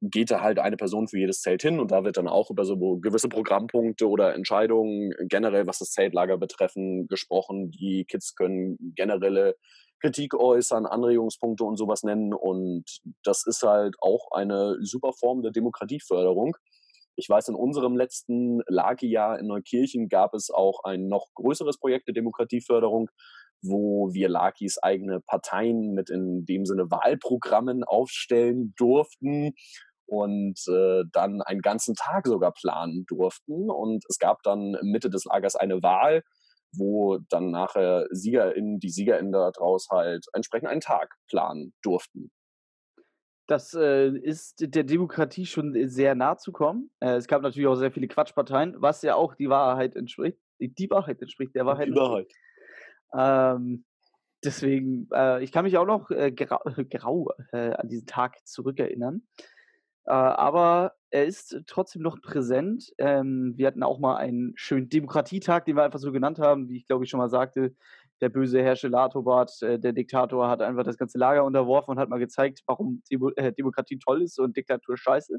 [0.00, 2.64] geht da halt eine Person für jedes Zelt hin und da wird dann auch über
[2.64, 7.70] so gewisse Programmpunkte oder Entscheidungen generell, was das Zeltlager betreffen, gesprochen.
[7.70, 9.56] Die Kids können generelle
[10.00, 12.84] Kritik äußern, Anregungspunkte und sowas nennen und
[13.24, 16.56] das ist halt auch eine super Form der Demokratieförderung.
[17.16, 22.06] Ich weiß, in unserem letzten Lagejahr in Neukirchen gab es auch ein noch größeres Projekt
[22.06, 23.10] der Demokratieförderung,
[23.60, 29.54] wo wir Lakis eigene Parteien mit in dem Sinne Wahlprogrammen aufstellen durften
[30.08, 33.70] und äh, dann einen ganzen Tag sogar planen durften.
[33.70, 36.22] Und es gab dann Mitte des Lagers eine Wahl,
[36.72, 42.30] wo dann nachher SiegerInnen, die SiegerInnen daraus halt entsprechend einen Tag planen durften.
[43.46, 46.90] Das äh, ist der Demokratie schon sehr nah zu kommen.
[47.00, 50.38] Äh, es gab natürlich auch sehr viele Quatschparteien, was ja auch die Wahrheit entspricht.
[50.58, 51.88] Die Wahrheit entspricht der Wahrheit.
[51.88, 52.32] Die Wahrheit.
[53.14, 53.84] Ähm,
[54.44, 59.26] deswegen, äh, ich kann mich auch noch äh, grau, grau äh, an diesen Tag zurückerinnern.
[60.08, 62.94] Äh, aber er ist trotzdem noch präsent.
[62.96, 66.78] Ähm, wir hatten auch mal einen schönen Demokratietag, den wir einfach so genannt haben, wie
[66.78, 67.74] ich glaube ich schon mal sagte.
[68.22, 72.08] Der böse Herrscher Latobart, äh, der Diktator, hat einfach das ganze Lager unterworfen und hat
[72.08, 75.38] mal gezeigt, warum Demo äh, Demokratie toll ist und Diktatur scheiße.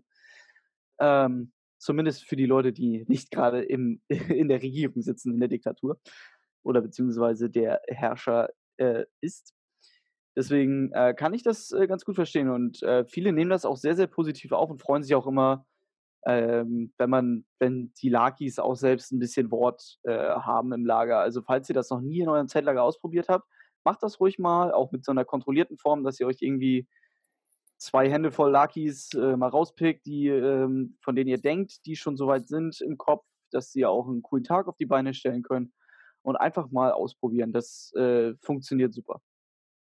[1.00, 6.00] Ähm, zumindest für die Leute, die nicht gerade in der Regierung sitzen, in der Diktatur
[6.64, 9.56] oder beziehungsweise der Herrscher äh, ist.
[10.36, 13.78] Deswegen äh, kann ich das äh, ganz gut verstehen und äh, viele nehmen das auch
[13.78, 15.66] sehr, sehr positiv auf und freuen sich auch immer,
[16.26, 21.20] ähm, wenn man, wenn die Lakis auch selbst ein bisschen Wort äh, haben im Lager.
[21.20, 23.48] Also falls ihr das noch nie in eurem Zeltlager ausprobiert habt,
[23.84, 26.88] macht das ruhig mal, auch mit so einer kontrollierten Form, dass ihr euch irgendwie
[27.78, 32.18] zwei Hände voll Lakis äh, mal rauspickt, die, ähm, von denen ihr denkt, die schon
[32.18, 35.74] soweit sind im Kopf, dass sie auch einen coolen Tag auf die Beine stellen können
[36.22, 37.54] und einfach mal ausprobieren.
[37.54, 39.22] Das äh, funktioniert super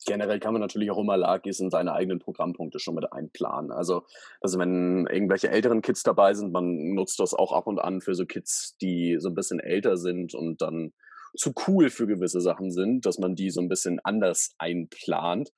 [0.05, 3.71] generell kann man natürlich auch immer Lagis in seine eigenen Programmpunkte schon mit einplanen.
[3.71, 4.03] Also,
[4.41, 8.15] also wenn irgendwelche älteren Kids dabei sind, man nutzt das auch ab und an für
[8.15, 10.93] so Kids, die so ein bisschen älter sind und dann
[11.35, 15.51] zu cool für gewisse Sachen sind, dass man die so ein bisschen anders einplant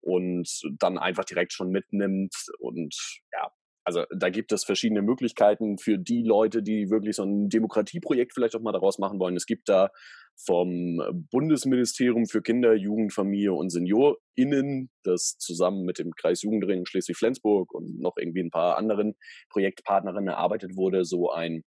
[0.00, 2.94] und dann einfach direkt schon mitnimmt und
[3.32, 3.52] ja,
[3.84, 8.54] also da gibt es verschiedene Möglichkeiten für die Leute, die wirklich so ein Demokratieprojekt vielleicht
[8.54, 9.36] auch mal daraus machen wollen.
[9.36, 9.90] Es gibt da
[10.36, 11.00] vom
[11.30, 17.98] Bundesministerium für Kinder, Jugend, Familie und SeniorInnen, das zusammen mit dem Kreis Jugendring Schleswig-Flensburg und
[18.00, 19.14] noch irgendwie ein paar anderen
[19.50, 21.62] Projektpartnerinnen erarbeitet wurde, so ein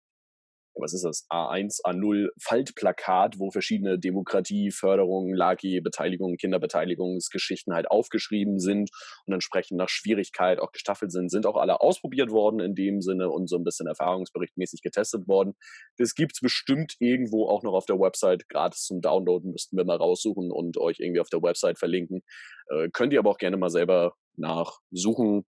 [0.82, 8.60] was ist das, A1, A0 Faltplakat, wo verschiedene Demokratie, Förderung, Lagi, Beteiligung, Kinderbeteiligungsgeschichten halt aufgeschrieben
[8.60, 8.90] sind
[9.26, 13.30] und entsprechend nach Schwierigkeit auch gestaffelt sind, sind auch alle ausprobiert worden in dem Sinne
[13.30, 15.54] und so ein bisschen erfahrungsberichtmäßig getestet worden.
[15.98, 19.86] Das gibt es bestimmt irgendwo auch noch auf der Website, gratis zum Downloaden, müssten wir
[19.86, 22.22] mal raussuchen und euch irgendwie auf der Website verlinken.
[22.70, 25.46] Äh, könnt ihr aber auch gerne mal selber nachsuchen.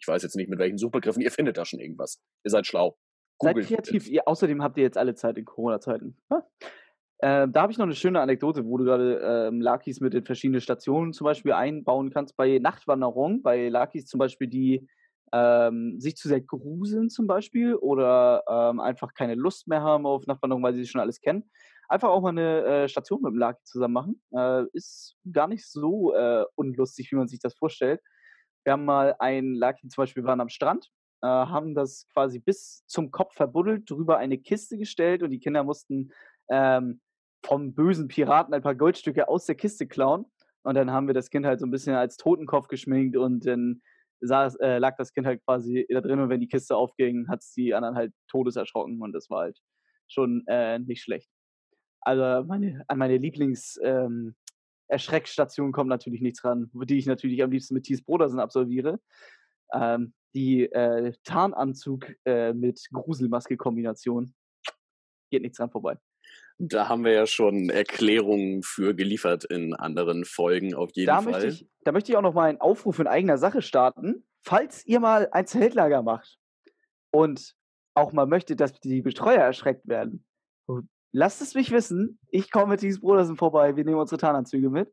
[0.00, 2.20] Ich weiß jetzt nicht mit welchen Suchbegriffen, ihr findet da schon irgendwas.
[2.44, 2.96] Ihr seid schlau.
[3.40, 4.08] Seid kreativ.
[4.08, 6.16] Ihr, außerdem habt ihr jetzt alle Zeit in Corona-Zeiten.
[7.20, 10.24] Äh, da habe ich noch eine schöne Anekdote, wo du gerade ähm, Lakis mit den
[10.24, 12.36] verschiedenen Stationen zum Beispiel einbauen kannst.
[12.36, 14.88] Bei Nachtwanderung, bei Lakis zum Beispiel, die
[15.32, 20.26] ähm, sich zu sehr gruseln zum Beispiel oder ähm, einfach keine Lust mehr haben auf
[20.26, 21.50] Nachtwanderung, weil sie schon alles kennen.
[21.88, 24.22] Einfach auch mal eine äh, Station mit dem Laki zusammen machen.
[24.32, 28.00] Äh, ist gar nicht so äh, unlustig, wie man sich das vorstellt.
[28.64, 30.88] Wir haben mal ein Laki zum Beispiel, wir waren am Strand
[31.22, 35.64] äh, haben das quasi bis zum Kopf verbuddelt, drüber eine Kiste gestellt und die Kinder
[35.64, 36.12] mussten
[36.50, 37.00] ähm,
[37.44, 40.26] vom bösen Piraten ein paar Goldstücke aus der Kiste klauen.
[40.62, 43.80] Und dann haben wir das Kind halt so ein bisschen als Totenkopf geschminkt und dann
[44.20, 47.40] saß, äh, lag das Kind halt quasi da drin und wenn die Kiste aufging, hat
[47.40, 49.58] es die anderen halt todeserschrocken und das war halt
[50.08, 51.30] schon äh, nicht schlecht.
[52.00, 54.34] Also meine, an meine Lieblings ähm,
[54.88, 59.00] Erschreckstation kommt natürlich nichts ran, die ich natürlich am liebsten mit Thies Brodersen absolviere.
[59.72, 64.34] Ähm, die äh, Tarnanzug äh, mit Gruselmaske-Kombination.
[65.30, 65.98] Geht nichts dran vorbei.
[66.58, 71.32] Da haben wir ja schon Erklärungen für geliefert in anderen Folgen auf jeden da Fall.
[71.32, 74.26] Möchte ich, da möchte ich auch noch mal einen Aufruf in eigener Sache starten.
[74.42, 76.38] Falls ihr mal ein Zeltlager macht
[77.12, 77.54] und
[77.94, 80.24] auch mal möchtet, dass die Betreuer erschreckt werden,
[81.12, 82.18] lasst es mich wissen.
[82.30, 83.76] Ich komme mit Thies Brodersen vorbei.
[83.76, 84.92] Wir nehmen unsere Tarnanzüge mit.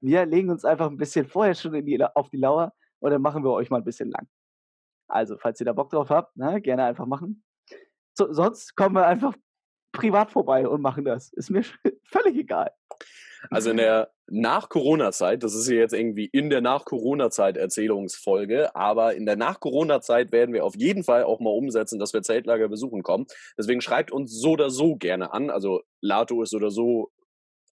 [0.00, 3.44] wir legen uns einfach ein bisschen vorher schon die, auf die Lauer und dann machen
[3.44, 4.26] wir euch mal ein bisschen lang.
[5.08, 7.44] Also, falls ihr da Bock drauf habt, ne, gerne einfach machen.
[8.14, 9.34] So, sonst kommen wir einfach
[9.92, 11.32] privat vorbei und machen das.
[11.32, 11.62] Ist mir
[12.04, 12.70] völlig egal.
[13.50, 19.26] Also in der Nach-Corona-Zeit, das ist ja jetzt irgendwie in der Nach-Corona-Zeit Erzählungsfolge, aber in
[19.26, 23.26] der Nach-Corona-Zeit werden wir auf jeden Fall auch mal umsetzen, dass wir Zeltlager besuchen kommen.
[23.58, 25.50] Deswegen schreibt uns so oder so gerne an.
[25.50, 27.10] Also Lato ist oder so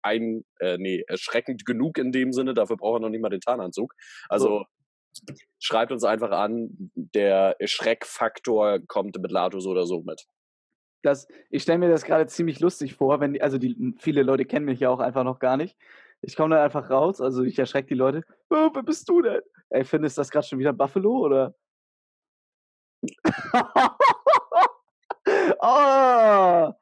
[0.02, 3.42] ein, äh, nee, erschreckend genug in dem Sinne, dafür braucht er noch nicht mal den
[3.42, 3.94] Tarnanzug.
[4.28, 4.66] Also so.
[5.60, 10.28] Schreibt uns einfach an, der Schreckfaktor kommt mit Lato so oder so mit
[11.02, 14.66] das, ich stelle mir das gerade ziemlich lustig vor, wenn, also die, viele Leute kennen
[14.66, 15.78] mich ja auch einfach noch gar nicht.
[16.22, 18.24] Ich komme dann einfach raus, also ich erschrecke die Leute.
[18.50, 19.42] Oh, wer bist du denn?
[19.70, 21.56] Ey, findest du das gerade schon wieder Buffalo oder?
[25.62, 26.74] oh,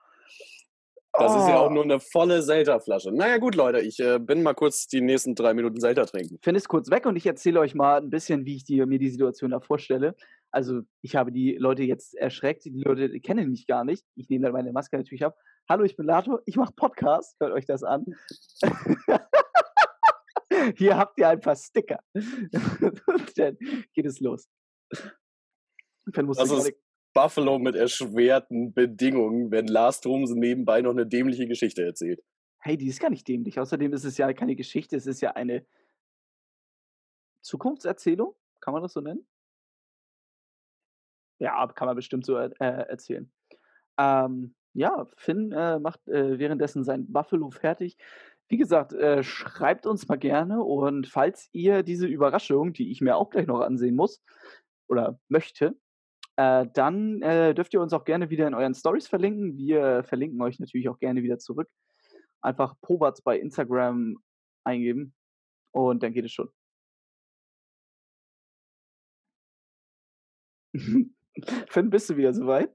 [1.19, 1.39] das oh.
[1.39, 1.73] ist ja auch oh.
[1.73, 3.11] nur eine volle Selta-Flasche.
[3.11, 6.39] Naja, gut, Leute, ich äh, bin mal kurz die nächsten drei Minuten Selta trinken.
[6.41, 8.99] Finde es kurz weg und ich erzähle euch mal ein bisschen, wie ich die, mir
[8.99, 10.15] die Situation da vorstelle.
[10.51, 12.65] Also, ich habe die Leute jetzt erschreckt.
[12.65, 14.05] Die Leute die kennen mich gar nicht.
[14.15, 15.35] Ich nehme dann meine Maske natürlich ab.
[15.69, 16.39] Hallo, ich bin Lato.
[16.45, 17.35] Ich mache Podcast.
[17.39, 18.05] Hört euch das an.
[20.77, 21.99] Hier habt ihr ein paar Sticker.
[23.35, 23.57] dann
[23.93, 24.47] geht es los.
[26.05, 26.73] Dann muss das ist
[27.17, 32.23] Buffalo mit erschwerten Bedingungen, wenn Lars Thomsen nebenbei noch eine dämliche Geschichte erzählt.
[32.59, 33.59] Hey, die ist gar nicht dämlich.
[33.59, 35.65] Außerdem ist es ja keine Geschichte, es ist ja eine
[37.41, 38.35] Zukunftserzählung.
[38.59, 39.27] Kann man das so nennen?
[41.39, 43.31] Ja, kann man bestimmt so äh, erzählen.
[43.97, 47.97] Ähm, ja, Finn äh, macht äh, währenddessen sein Buffalo fertig.
[48.47, 53.15] Wie gesagt, äh, schreibt uns mal gerne und falls ihr diese Überraschung, die ich mir
[53.15, 54.21] auch gleich noch ansehen muss
[54.87, 55.75] oder möchte,
[56.37, 59.57] äh, dann äh, dürft ihr uns auch gerne wieder in euren Stories verlinken.
[59.57, 61.69] Wir verlinken euch natürlich auch gerne wieder zurück.
[62.41, 64.17] Einfach Pobatz bei Instagram
[64.63, 65.15] eingeben
[65.71, 66.49] und dann geht es schon.
[71.69, 72.71] Finn, bist du wieder soweit?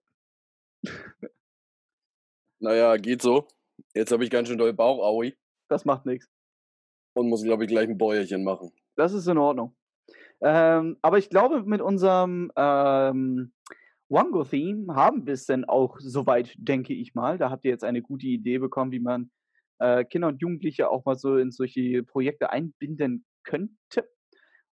[2.60, 3.46] Naja, geht so.
[3.94, 5.36] Jetzt habe ich ganz schön doll Bauch, Aui.
[5.68, 6.28] Das macht nichts.
[7.14, 8.72] Und muss, glaube ich, gleich ein Bäuerchen machen.
[8.96, 9.76] Das ist in Ordnung.
[10.42, 13.52] Ähm, aber ich glaube, mit unserem ähm,
[14.08, 17.38] Wango-Theme haben wir es denn auch soweit, denke ich mal.
[17.38, 19.30] Da habt ihr jetzt eine gute Idee bekommen, wie man
[19.78, 24.08] äh, Kinder und Jugendliche auch mal so in solche Projekte einbinden könnte.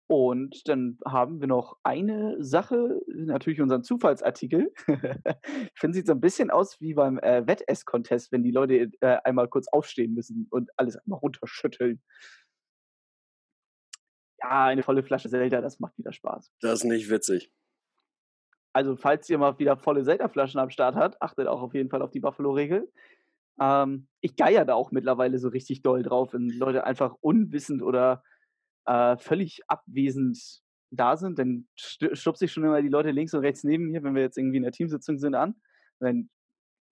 [0.07, 4.71] Und dann haben wir noch eine Sache, natürlich unseren Zufallsartikel.
[4.87, 9.17] ich finde, sieht so ein bisschen aus wie beim äh, Wettess-Contest, wenn die Leute äh,
[9.25, 12.03] einmal kurz aufstehen müssen und alles einmal runterschütteln.
[14.45, 16.53] Ja, eine volle Flasche Zelda, das macht wieder Spaß.
[16.61, 17.51] Das ist nicht witzig.
[18.75, 22.03] Also, falls ihr mal wieder volle Zelda-Flaschen am Start habt, achtet auch auf jeden Fall
[22.03, 22.93] auf die Buffalo-Regel.
[23.59, 28.23] Ähm, ich geier da auch mittlerweile so richtig doll drauf, wenn Leute einfach unwissend oder
[28.85, 31.39] äh, völlig abwesend da sind.
[31.39, 34.37] Dann stupse ich schon immer die Leute links und rechts neben mir, wenn wir jetzt
[34.37, 35.55] irgendwie in der Teamsitzung sind, an.
[36.01, 36.29] dann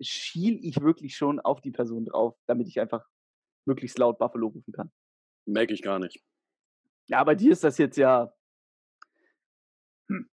[0.00, 3.06] schiel ich wirklich schon auf die Person drauf, damit ich einfach
[3.66, 4.90] möglichst laut Buffalo rufen kann.
[5.46, 6.22] Merke ich gar nicht.
[7.08, 8.32] Ja, bei dir ist das jetzt ja.
[10.08, 10.30] Hm.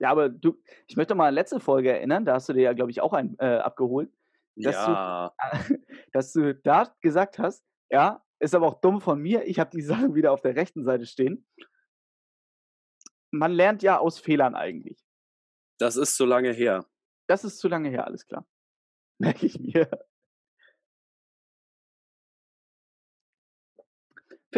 [0.00, 2.72] Ja, aber du, ich möchte mal an letzte Folge erinnern, da hast du dir ja,
[2.72, 4.12] glaube ich, auch einen äh, abgeholt,
[4.56, 5.34] dass, ja.
[5.68, 5.78] du,
[6.12, 9.82] dass du da gesagt hast, ja, ist aber auch dumm von mir, ich habe die
[9.82, 11.46] Sachen wieder auf der rechten Seite stehen.
[13.30, 15.04] Man lernt ja aus Fehlern eigentlich.
[15.78, 16.86] Das ist zu lange her.
[17.28, 18.46] Das ist zu lange her, alles klar.
[19.18, 19.88] Merke ich mir.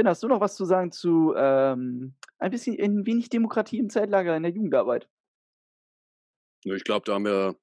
[0.01, 3.91] Finn, hast du noch was zu sagen zu ähm, ein bisschen ein wenig Demokratie im
[3.91, 5.07] Zeitlager in der Jugendarbeit?
[6.65, 7.57] Ich glaube, da haben wir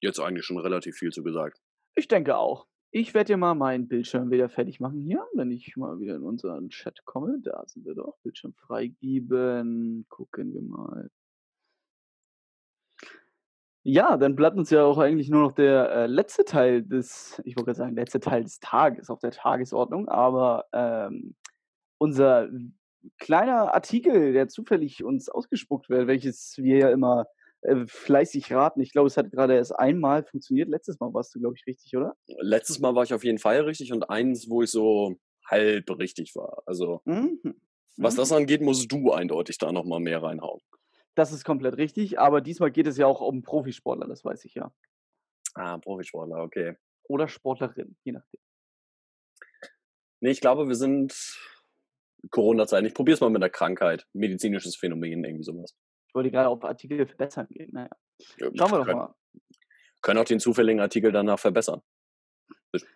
[0.00, 1.60] jetzt eigentlich schon relativ viel zu gesagt.
[1.96, 2.66] Ich denke auch.
[2.92, 6.22] Ich werde dir mal meinen Bildschirm wieder fertig machen hier, wenn ich mal wieder in
[6.22, 7.40] unseren Chat komme.
[7.42, 8.16] Da sind wir doch.
[8.22, 10.06] Bildschirm freigeben.
[10.08, 11.10] Gucken wir mal.
[13.82, 17.56] Ja, dann bleibt uns ja auch eigentlich nur noch der äh, letzte Teil des, ich
[17.56, 21.34] wollte gerade sagen, letzte Teil des Tages auf der Tagesordnung, aber ähm,
[21.98, 22.48] unser
[23.18, 27.26] kleiner Artikel, der zufällig uns ausgespuckt wird, welches wir ja immer
[27.62, 28.80] äh, fleißig raten.
[28.80, 30.68] Ich glaube, es hat gerade erst einmal funktioniert.
[30.68, 32.14] Letztes Mal warst du, glaube ich, richtig, oder?
[32.40, 35.16] Letztes Mal war ich auf jeden Fall richtig und eins, wo ich so
[35.46, 36.62] halb richtig war.
[36.66, 37.40] Also, mhm.
[37.96, 38.38] was das mhm.
[38.38, 40.60] angeht, musst du eindeutig da nochmal mehr reinhauen.
[41.20, 44.54] Das ist komplett richtig, aber diesmal geht es ja auch um Profisportler, das weiß ich
[44.54, 44.72] ja.
[45.52, 46.78] Ah, Profisportler, okay.
[47.10, 48.40] Oder Sportlerin, je nachdem.
[50.20, 51.14] Nee, ich glaube, wir sind
[52.30, 52.86] Corona-Zeit.
[52.86, 54.06] Ich probiere es mal mit einer Krankheit.
[54.14, 55.76] Medizinisches Phänomen, irgendwie sowas.
[56.08, 57.68] Ich wollte gerade auf Artikel verbessern gehen.
[57.70, 57.90] Naja.
[58.38, 59.14] Schauen wir doch können, mal.
[60.00, 61.82] Können auch den zufälligen Artikel danach verbessern.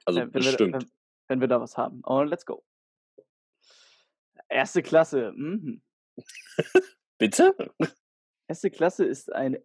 [0.06, 0.86] Also ja, bestimmt.
[1.28, 2.00] wenn wir da was haben.
[2.00, 2.64] Und let's go.
[4.48, 5.34] Erste Klasse.
[5.36, 5.82] Mhm.
[7.18, 7.54] Bitte?
[8.48, 9.58] Erste Klasse ist ein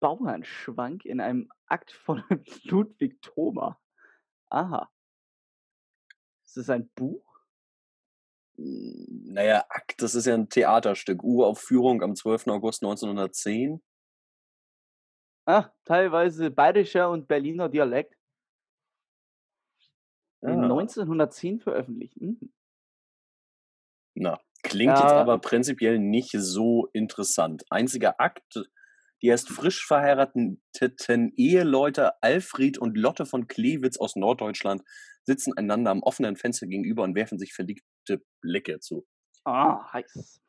[0.00, 2.22] Bauernschwank in einem Akt von
[2.64, 3.80] Ludwig Thoma.
[4.50, 4.90] Aha.
[6.44, 7.24] Ist das ein Buch?
[8.56, 11.22] Naja, Akt, das ist ja ein Theaterstück.
[11.22, 12.48] Uraufführung am 12.
[12.48, 13.82] August 1910.
[15.46, 18.16] Ah, teilweise bayerischer und Berliner Dialekt.
[20.42, 20.62] In Ah.
[20.64, 22.20] 1910 veröffentlicht.
[22.20, 22.52] Mhm.
[24.14, 25.20] Na, klingt jetzt Ja.
[25.20, 27.64] aber prinzipiell nicht so interessant.
[27.70, 28.62] Einziger Akt,
[29.22, 30.60] die erst frisch verheirateten
[31.36, 34.82] Eheleute Alfred und Lotte von Klewitz aus Norddeutschland
[35.24, 39.06] sitzen einander am offenen Fenster gegenüber und werfen sich verliebte Blicke zu.
[39.44, 40.40] Ah, heiß.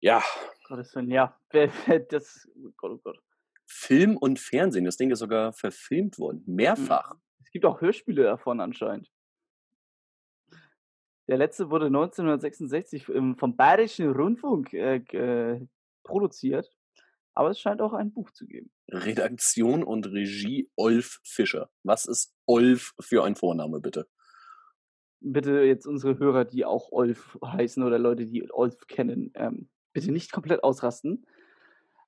[0.00, 0.22] Ja,
[0.68, 1.38] Gottes Willen, ja.
[2.10, 3.18] Das, oh Gott, oh Gott.
[3.66, 6.42] Film und Fernsehen, das Ding ist sogar verfilmt worden.
[6.46, 7.14] Mehrfach.
[7.42, 9.10] Es gibt auch Hörspiele davon anscheinend.
[11.28, 15.66] Der letzte wurde 1966 im- vom Bayerischen Rundfunk äh, äh,
[16.02, 16.72] produziert.
[17.34, 18.72] Aber es scheint auch ein Buch zu geben.
[18.90, 21.70] Redaktion und Regie Olf Fischer.
[21.84, 24.08] Was ist Olf für ein Vorname, bitte?
[25.20, 30.10] Bitte jetzt unsere Hörer, die auch Olf heißen oder Leute, die Olf kennen, ähm, bitte
[30.10, 31.26] nicht komplett ausrasten.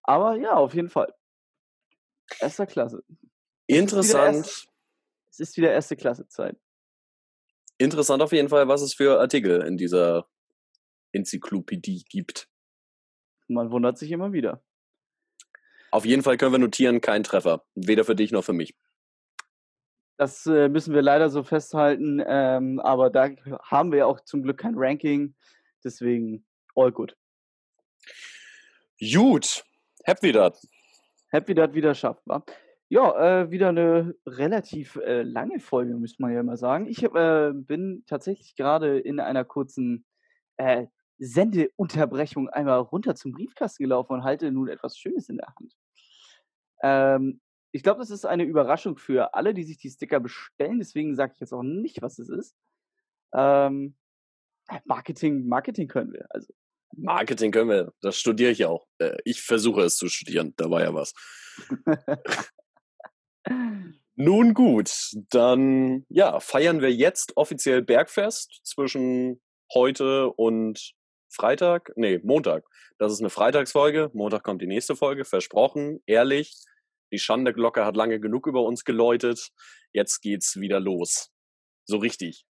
[0.03, 1.15] Aber ja, auf jeden Fall.
[2.41, 3.05] Erster Klasse.
[3.67, 4.69] Interessant.
[5.31, 6.57] Es ist wieder erste Klasse Zeit.
[7.81, 10.29] Interessant auf jeden Fall, was es für Artikel in dieser
[11.13, 12.47] Enzyklopädie gibt.
[13.49, 14.63] Man wundert sich immer wieder.
[15.91, 17.65] Auf jeden Fall können wir notieren, kein Treffer.
[17.75, 18.77] Weder für dich noch für mich.
[20.19, 22.23] Das äh, müssen wir leider so festhalten.
[22.27, 23.31] Ähm, aber da
[23.63, 25.35] haben wir ja auch zum Glück kein Ranking.
[25.83, 26.45] Deswegen
[26.77, 27.17] all good.
[29.01, 29.65] Gut,
[30.07, 30.55] hab wieder.
[31.31, 32.45] Happy, dass wieder schafft, wa?
[32.93, 36.89] Ja, äh, wieder eine relativ äh, lange Folge, müsste man ja mal sagen.
[36.89, 40.05] Ich äh, bin tatsächlich gerade in einer kurzen
[40.57, 40.89] äh,
[41.19, 45.77] Sendeunterbrechung einmal runter zum Briefkasten gelaufen und halte nun etwas Schönes in der Hand.
[46.83, 50.81] Ähm, ich glaube, das ist eine Überraschung für alle, die sich die Sticker bestellen.
[50.81, 52.57] Deswegen sage ich jetzt auch nicht, was es ist.
[53.33, 53.95] Ähm,
[54.85, 56.27] Marketing, Marketing können wir.
[56.31, 56.53] Also
[56.97, 58.89] Marketing können wir, das studiere ich ja auch.
[58.99, 61.15] Äh, Ich versuche es zu studieren, da war ja was.
[64.17, 64.91] Nun gut,
[65.31, 69.41] dann ja, feiern wir jetzt offiziell Bergfest zwischen
[69.73, 70.93] heute und
[71.31, 71.93] Freitag.
[71.97, 72.65] Nee, Montag.
[72.99, 74.11] Das ist eine Freitagsfolge.
[74.13, 76.55] Montag kommt die nächste Folge, versprochen, ehrlich.
[77.13, 79.51] Die Schandeglocke hat lange genug über uns geläutet.
[79.93, 81.31] Jetzt geht's wieder los.
[81.87, 82.45] So richtig.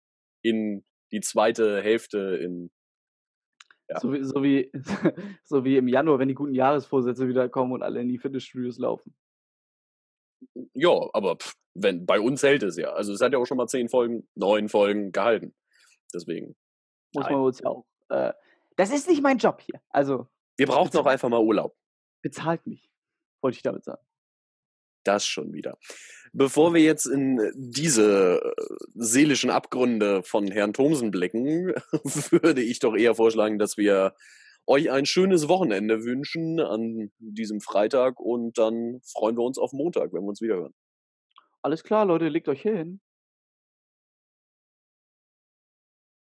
[0.43, 2.71] In die zweite Hälfte in
[3.89, 4.01] Ja.
[4.01, 4.71] So, wie, so, wie,
[5.45, 8.79] so wie im Januar, wenn die guten Jahresvorsätze wieder kommen und alle in die Fitnessstudios
[8.79, 9.15] laufen.
[10.75, 12.93] Ja, aber pff, wenn, bei uns hält es ja.
[12.93, 15.55] Also es hat ja auch schon mal zehn Folgen, neun Folgen gehalten.
[16.15, 16.57] Deswegen.
[17.15, 17.33] Muss Nein.
[17.33, 17.87] man uns ja auch.
[18.09, 18.33] Äh,
[18.77, 19.81] das ist nicht mein Job hier.
[19.91, 21.77] Also Wir brauchen doch einfach mal Urlaub.
[22.23, 22.91] bezahlt mich,
[23.41, 24.03] wollte ich damit sagen.
[25.05, 25.79] Das schon wieder.
[26.33, 28.63] Bevor wir jetzt in diese äh,
[28.95, 31.69] seelischen Abgründe von Herrn Thomsen blicken,
[32.31, 34.15] würde ich doch eher vorschlagen, dass wir
[34.69, 40.13] euch ein schönes Wochenende wünschen an diesem Freitag und dann freuen wir uns auf Montag,
[40.13, 40.75] wenn wir uns wieder hören.
[41.63, 43.01] Alles klar, Leute, legt euch hin.